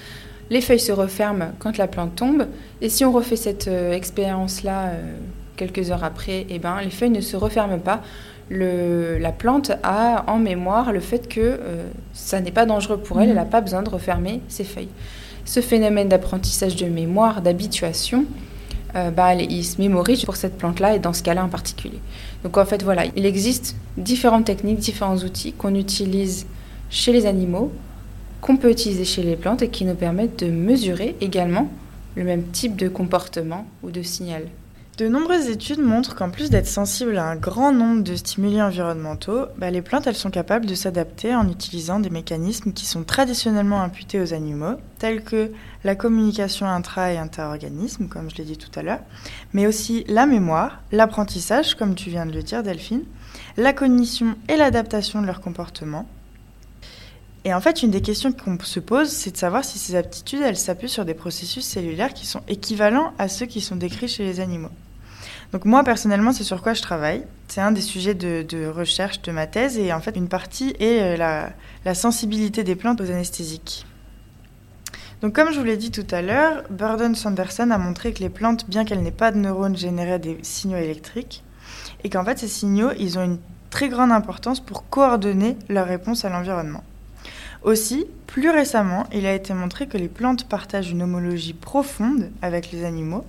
les 0.53 0.61
feuilles 0.61 0.79
se 0.79 0.93
referment 0.93 1.53
quand 1.59 1.79
la 1.79 1.89
plante 1.89 2.15
tombe. 2.15 2.47
Et 2.83 2.91
si 2.91 3.05
on 3.05 3.11
refait 3.11 3.37
cette 3.37 3.69
euh, 3.69 3.93
expérience-là 3.93 4.91
euh, 4.91 5.13
quelques 5.57 5.91
heures 5.91 6.05
après, 6.05 6.47
eh 6.49 6.59
ben, 6.59 6.81
les 6.83 6.91
feuilles 6.91 7.11
ne 7.11 7.21
se 7.21 7.37
referment 7.37 7.79
pas. 7.79 8.01
la 8.51 9.33
plante 9.33 9.73
a 9.83 10.25
en 10.27 10.39
mémoire 10.39 10.93
le 10.93 11.01
fait 11.01 11.29
que 11.29 11.41
euh, 11.41 11.89
ça 12.13 12.41
n'est 12.41 12.51
pas 12.51 12.67
dangereux 12.67 12.99
pour 12.99 13.21
elle, 13.21 13.31
elle 13.31 13.37
n'a 13.37 13.45
pas 13.45 13.61
besoin 13.61 13.83
de 13.83 13.91
refermer 13.91 14.41
ses 14.49 14.65
feuilles. 14.65 14.89
Ce 15.45 15.61
phénomène 15.61 16.09
d'apprentissage 16.09 16.77
de 16.77 16.87
mémoire, 16.87 17.43
d'habituation, 17.43 18.27
bah, 18.95 19.35
il 19.35 19.65
se 19.65 19.81
mémorise 19.81 20.27
pour 20.27 20.37
cette 20.37 20.59
plante-là 20.59 20.95
et 20.95 20.99
dans 20.99 21.15
ce 21.15 21.23
cas-là 21.23 21.43
en 21.43 21.49
particulier. 21.49 21.99
Donc 22.45 22.59
en 22.59 22.67
fait, 22.67 22.83
voilà, 22.83 23.05
il 23.17 23.25
existe 23.25 23.75
différentes 23.97 24.45
techniques, 24.45 24.79
différents 24.79 25.17
outils 25.17 25.53
qu'on 25.55 25.75
utilise 25.75 26.47
chez 26.91 27.11
les 27.11 27.25
animaux 27.25 27.73
qu'on 28.43 28.57
peut 28.57 28.71
utiliser 28.71 29.05
chez 29.05 29.23
les 29.23 29.37
plantes 29.37 29.63
et 29.63 29.69
qui 29.69 29.85
nous 29.87 29.95
permettent 29.95 30.45
de 30.45 30.51
mesurer 30.51 31.17
également 31.21 31.71
le 32.17 32.25
même 32.25 32.43
type 32.49 32.77
de 32.77 32.89
comportement 32.89 33.67
ou 33.83 33.91
de 33.91 34.03
signal. 34.03 34.43
De 34.99 35.09
nombreuses 35.09 35.49
études 35.49 35.81
montrent 35.81 36.15
qu'en 36.15 36.29
plus 36.29 36.51
d'être 36.51 36.67
sensibles 36.67 37.17
à 37.17 37.25
un 37.25 37.37
grand 37.37 37.73
nombre 37.73 38.03
de 38.03 38.15
stimuli 38.15 38.61
environnementaux, 38.61 39.47
bah, 39.57 39.71
les 39.71 39.81
plantes 39.81 40.13
sont 40.13 40.31
capables 40.31 40.67
de 40.67 40.75
s'adapter 40.75 41.35
en 41.35 41.49
utilisant 41.49 41.99
des 41.99 42.11
mécanismes 42.11 42.73
qui 42.75 42.85
sont 42.85 43.03
traditionnellement 43.03 43.81
imputés 43.81 44.21
aux 44.21 44.35
animaux, 44.35 44.75
tels 44.99 45.25
que 45.25 45.51
la 45.83 45.95
communication 45.95 46.67
intra- 46.67 47.11
et 47.11 47.17
interorganisme, 47.17 48.07
comme 48.07 48.29
je 48.31 48.37
l'ai 48.37 48.45
dit 48.45 48.59
tout 48.59 48.79
à 48.79 48.83
l'heure, 48.83 49.01
mais 49.55 49.67
aussi 49.67 50.05
la 50.09 50.27
mémoire, 50.27 50.83
l'apprentissage, 50.93 51.75
comme 51.75 51.95
tu 51.95 52.11
viens 52.11 52.27
de 52.27 52.33
le 52.33 52.43
dire 52.43 52.63
Delphine, 52.63 53.05
la 53.57 53.73
cognition 53.73 54.37
et 54.51 54.57
l'adaptation 54.57 55.23
de 55.23 55.27
leur 55.27 55.41
comportement, 55.41 56.07
et 57.45 57.53
en 57.53 57.61
fait, 57.61 57.83
une 57.83 57.91
des 57.91 58.03
questions 58.03 58.33
qu'on 58.33 58.57
se 58.61 58.79
pose, 58.79 59.09
c'est 59.09 59.33
de 59.33 59.37
savoir 59.37 59.65
si 59.65 59.79
ces 59.79 59.97
aptitudes, 59.97 60.43
elles 60.43 60.57
s'appuient 60.57 60.89
sur 60.89 61.05
des 61.05 61.15
processus 61.15 61.65
cellulaires 61.65 62.15
qui 62.15 62.25
sont 62.25 62.43
équivalents 62.47 63.13
à 63.19 63.29
ceux 63.29 63.47
qui 63.47 63.61
sont 63.61 63.75
décrits 63.75 64.09
chez 64.09 64.25
les 64.25 64.39
animaux. 64.39 64.71
Donc 65.51 65.65
moi, 65.65 65.83
personnellement, 65.83 66.33
c'est 66.33 66.45
sur 66.45 66.63
quoi 66.63 66.73
je 66.73 66.83
travaille. 66.83 67.25
C'est 67.49 67.61
un 67.61 67.73
des 67.73 67.81
sujets 67.81 68.15
de, 68.15 68.67
recherche 68.69 69.21
de 69.23 69.33
ma 69.33 69.47
thèse, 69.47 69.77
et 69.77 69.93
en 69.93 70.01
fait, 70.01 70.17
une 70.17 70.29
partie 70.29 70.75
est 70.79 71.03
euh, 71.03 71.17
la, 71.17 71.51
la 71.85 71.95
sensibilité 71.95 72.63
des 72.63 72.77
plantes 72.77 73.01
aux 73.01 73.11
anesthésiques. 73.11 73.87
Donc 75.21 75.35
comme 75.35 75.53
je 75.53 75.59
vous 75.59 75.65
l'ai 75.65 75.77
dit 75.77 75.91
tout 75.91 76.07
à 76.11 76.23
l'heure, 76.23 76.65
Burden 76.71 77.15
Sanderson 77.15 77.71
a 77.71 77.79
montré 77.79 78.13
que 78.13 78.21
les 78.21 78.29
plantes, 78.29 78.69
bien 78.69 78.85
qu'elles 78.85 79.03
n'aient 79.03 79.13
pas 79.13 79.31
de 79.31 79.39
neurones, 79.39 79.77
généraient 79.77 80.19
des 80.19 80.39
signaux 80.43 80.79
électriques, 80.79 81.45
et 82.03 82.11
qu'en 82.11 82.25
fait, 82.25 82.39
ces 82.39 82.49
signaux, 82.49 82.91
ils 82.99 83.19
ont 83.19 83.25
une 83.25 83.39
très 83.71 83.89
grande 83.89 84.13
importance 84.13 84.61
pour 84.61 84.89
coordonner 84.89 85.57
leur 85.69 85.87
réponse 85.87 86.25
à 86.25 86.29
l'environnement. 86.29 86.83
Aussi, 87.65 88.07
plus 88.27 88.51
récemment, 88.51 89.07
il 89.13 89.25
a 89.25 89.35
été 89.35 89.55
montré 89.55 89.87
que 89.87 89.97
les 89.97 90.09
plantes 90.09 90.49
partagent 90.49 90.91
une 90.91 91.03
homologie 91.03 91.53
profonde 91.53 92.31
avec 92.43 92.73
les 92.73 92.85
animaux, 92.85 93.25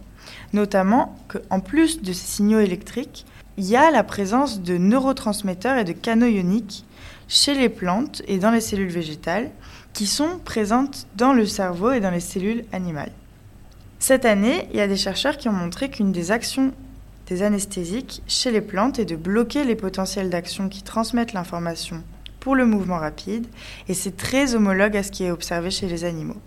notamment 0.53 1.15
qu'en 1.27 1.59
plus 1.59 2.01
de 2.01 2.13
ces 2.13 2.25
signaux 2.25 2.59
électriques, 2.59 3.25
il 3.57 3.65
y 3.65 3.75
a 3.75 3.91
la 3.91 4.03
présence 4.03 4.61
de 4.61 4.77
neurotransmetteurs 4.77 5.77
et 5.77 5.83
de 5.83 5.91
canaux 5.91 6.25
ioniques 6.25 6.83
chez 7.27 7.53
les 7.53 7.69
plantes 7.69 8.23
et 8.27 8.39
dans 8.39 8.49
les 8.49 8.61
cellules 8.61 8.89
végétales 8.89 9.51
qui 9.93 10.07
sont 10.07 10.39
présentes 10.43 11.05
dans 11.15 11.33
le 11.33 11.45
cerveau 11.45 11.91
et 11.91 11.99
dans 11.99 12.09
les 12.09 12.19
cellules 12.19 12.65
animales. 12.71 13.11
Cette 13.99 14.25
année, 14.25 14.67
il 14.71 14.77
y 14.77 14.81
a 14.81 14.87
des 14.87 14.97
chercheurs 14.97 15.37
qui 15.37 15.47
ont 15.47 15.53
montré 15.53 15.89
qu'une 15.89 16.11
des 16.11 16.31
actions 16.31 16.73
des 17.27 17.43
anesthésiques 17.43 18.23
chez 18.27 18.51
les 18.51 18.61
plantes 18.61 18.97
est 18.97 19.05
de 19.05 19.15
bloquer 19.15 19.63
les 19.63 19.75
potentiels 19.75 20.31
d'action 20.31 20.67
qui 20.67 20.81
transmettent 20.81 21.33
l'information 21.33 22.03
pour 22.43 22.55
le 22.57 22.65
mouvement 22.65 22.97
rapide, 22.97 23.47
et 23.87 23.93
c'est 23.93 24.17
très 24.17 24.53
homologue 24.53 24.97
à 24.97 25.03
ce 25.03 25.11
qui 25.11 25.23
est 25.23 25.31
observé 25.31 25.71
chez 25.71 25.87
les 25.87 26.03
animaux. 26.03 26.41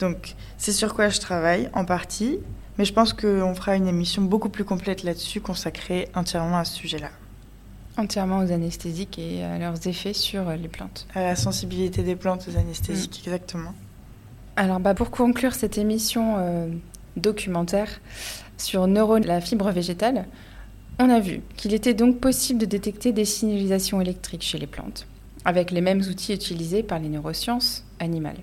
Donc, 0.00 0.34
c'est 0.58 0.72
sur 0.72 0.94
quoi 0.94 1.08
je 1.10 1.20
travaille 1.20 1.70
en 1.74 1.84
partie, 1.84 2.40
mais 2.76 2.84
je 2.84 2.92
pense 2.92 3.12
qu'on 3.12 3.54
fera 3.54 3.76
une 3.76 3.86
émission 3.86 4.20
beaucoup 4.20 4.48
plus 4.48 4.64
complète 4.64 5.04
là-dessus, 5.04 5.40
consacrée 5.40 6.08
entièrement 6.16 6.58
à 6.58 6.64
ce 6.64 6.74
sujet-là. 6.74 7.10
Entièrement 7.98 8.38
aux 8.38 8.50
anesthésiques 8.50 9.16
et 9.20 9.44
à 9.44 9.58
leurs 9.58 9.86
effets 9.86 10.12
sur 10.12 10.50
les 10.50 10.66
plantes. 10.66 11.06
À 11.14 11.22
la 11.22 11.36
sensibilité 11.36 12.02
des 12.02 12.16
plantes 12.16 12.48
aux 12.48 12.58
anesthésiques, 12.58 13.22
mm. 13.24 13.28
exactement. 13.28 13.74
Alors, 14.56 14.80
bah, 14.80 14.94
pour 14.94 15.12
conclure 15.12 15.54
cette 15.54 15.78
émission 15.78 16.34
euh, 16.38 16.68
documentaire 17.16 18.00
sur 18.58 18.88
neuro 18.88 19.18
la 19.18 19.40
fibre 19.40 19.70
végétale, 19.70 20.26
on 21.00 21.08
a 21.08 21.18
vu 21.18 21.40
qu'il 21.56 21.72
était 21.72 21.94
donc 21.94 22.20
possible 22.20 22.60
de 22.60 22.66
détecter 22.66 23.12
des 23.12 23.24
signalisations 23.24 24.02
électriques 24.02 24.42
chez 24.42 24.58
les 24.58 24.66
plantes, 24.66 25.06
avec 25.46 25.70
les 25.70 25.80
mêmes 25.80 26.02
outils 26.02 26.34
utilisés 26.34 26.82
par 26.82 26.98
les 26.98 27.08
neurosciences 27.08 27.84
animales. 28.00 28.36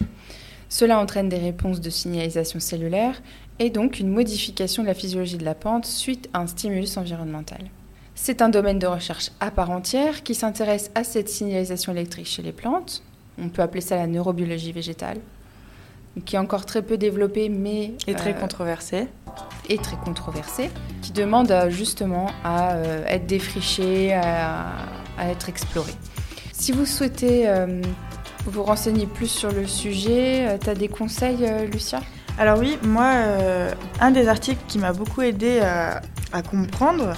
Cela 0.67 0.99
entraîne 0.99 1.29
des 1.29 1.37
réponses 1.37 1.81
de 1.81 1.91
signalisation 1.91 2.59
cellulaire 2.59 3.21
et 3.59 3.69
donc 3.69 3.99
une 3.99 4.09
modification 4.09 4.81
de 4.81 4.87
la 4.87 4.95
physiologie 4.95 5.37
de 5.37 5.45
la 5.45 5.53
plante 5.53 5.85
suite 5.85 6.29
à 6.33 6.39
un 6.39 6.47
stimulus 6.47 6.97
environnemental. 6.97 7.61
C'est 8.15 8.41
un 8.41 8.49
domaine 8.49 8.79
de 8.79 8.87
recherche 8.87 9.29
à 9.39 9.51
part 9.51 9.69
entière 9.69 10.23
qui 10.23 10.33
s'intéresse 10.33 10.89
à 10.95 11.03
cette 11.03 11.29
signalisation 11.29 11.91
électrique 11.91 12.25
chez 12.25 12.41
les 12.41 12.51
plantes. 12.51 13.03
On 13.39 13.49
peut 13.49 13.61
appeler 13.61 13.81
ça 13.81 13.97
la 13.97 14.07
neurobiologie 14.07 14.71
végétale, 14.71 15.19
qui 16.25 16.35
est 16.35 16.39
encore 16.39 16.65
très 16.65 16.81
peu 16.81 16.97
développée, 16.97 17.49
mais... 17.49 17.93
Et 18.07 18.13
très 18.13 18.31
euh, 18.31 18.39
controversée. 18.39 19.07
Et 19.69 19.77
très 19.77 19.97
controversée, 19.97 20.69
qui 21.01 21.11
demande 21.11 21.51
euh, 21.51 21.69
justement 21.69 22.27
à 22.43 22.73
euh, 22.73 23.05
être 23.07 23.27
défrichée, 23.27 24.13
à, 24.13 24.65
être 25.19 25.49
explorée. 25.49 25.93
Si 26.51 26.71
vous 26.71 26.85
souhaitez 26.85 27.47
vous 28.45 28.63
renseigner 28.63 29.07
plus 29.07 29.27
sur 29.27 29.51
le 29.51 29.65
sujet, 29.65 30.57
tu 30.63 30.69
as 30.69 30.75
des 30.75 30.87
conseils, 30.87 31.45
Lucia? 31.71 32.01
Alors 32.37 32.59
oui, 32.59 32.77
moi, 32.83 33.13
un 33.99 34.11
des 34.11 34.27
articles 34.27 34.61
qui 34.67 34.77
m'a 34.77 34.93
beaucoup 34.93 35.23
aidé 35.23 35.59
à, 35.59 36.41
comprendre, 36.43 37.13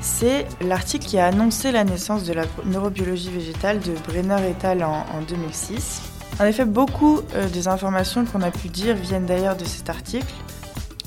c'est 0.00 0.46
l'article 0.60 1.06
qui 1.06 1.18
a 1.18 1.26
annoncé 1.26 1.70
la 1.70 1.84
naissance 1.84 2.24
de 2.24 2.32
la 2.32 2.44
neurobiologie 2.64 3.30
végétale 3.30 3.78
de 3.80 3.92
Brenner 4.08 4.50
et 4.50 4.66
al. 4.66 4.82
en 4.82 5.04
2006. 5.28 6.13
En 6.40 6.44
effet, 6.46 6.64
beaucoup 6.64 7.20
euh, 7.34 7.48
des 7.48 7.68
informations 7.68 8.24
qu'on 8.24 8.42
a 8.42 8.50
pu 8.50 8.68
dire 8.68 8.96
viennent 8.96 9.26
d'ailleurs 9.26 9.56
de 9.56 9.64
cet 9.64 9.88
article. 9.88 10.32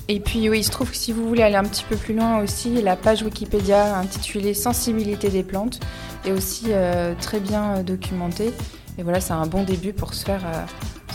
Et 0.08 0.20
puis 0.20 0.48
oui, 0.48 0.60
il 0.60 0.64
se 0.64 0.70
trouve 0.70 0.90
que 0.90 0.96
si 0.96 1.12
vous 1.12 1.28
voulez 1.28 1.42
aller 1.42 1.56
un 1.56 1.64
petit 1.64 1.84
peu 1.84 1.96
plus 1.96 2.14
loin 2.14 2.38
aussi, 2.38 2.80
la 2.80 2.96
page 2.96 3.22
Wikipédia 3.22 3.98
intitulée 3.98 4.54
Sensibilité 4.54 5.28
des 5.28 5.42
plantes 5.42 5.80
est 6.24 6.32
aussi 6.32 6.66
euh, 6.68 7.14
très 7.20 7.40
bien 7.40 7.76
euh, 7.76 7.82
documentée. 7.82 8.54
Et 8.96 9.02
voilà, 9.02 9.20
c'est 9.20 9.34
un 9.34 9.46
bon 9.46 9.64
début 9.64 9.92
pour 9.92 10.14
se 10.14 10.24
faire 10.24 10.42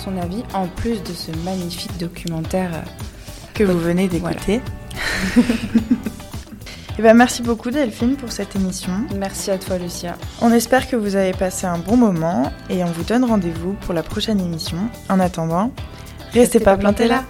son 0.01 0.15
avis, 0.17 0.41
en 0.53 0.67
plus 0.67 1.03
de 1.03 1.11
ce 1.11 1.31
magnifique 1.43 1.97
documentaire 1.97 2.83
que 3.53 3.65
vous 3.65 3.77
venez 3.77 4.07
d'écouter. 4.07 4.61
Eh 6.99 7.01
ben, 7.01 7.15
merci 7.15 7.41
beaucoup 7.41 7.71
Delphine 7.71 8.15
pour 8.15 8.31
cette 8.31 8.55
émission. 8.55 8.91
Merci 9.17 9.49
à 9.49 9.57
toi 9.57 9.79
Lucia. 9.79 10.15
On 10.41 10.51
espère 10.51 10.87
que 10.87 10.95
vous 10.95 11.15
avez 11.15 11.31
passé 11.31 11.65
un 11.65 11.79
bon 11.79 11.97
moment 11.97 12.51
et 12.69 12.83
on 12.83 12.87
vous 12.87 13.03
donne 13.03 13.25
rendez-vous 13.25 13.73
pour 13.81 13.95
la 13.95 14.03
prochaine 14.03 14.39
émission. 14.39 14.77
En 15.09 15.19
attendant, 15.19 15.71
restez, 16.33 16.59
pas 16.59 16.77
plantés 16.77 17.07
là. 17.07 17.23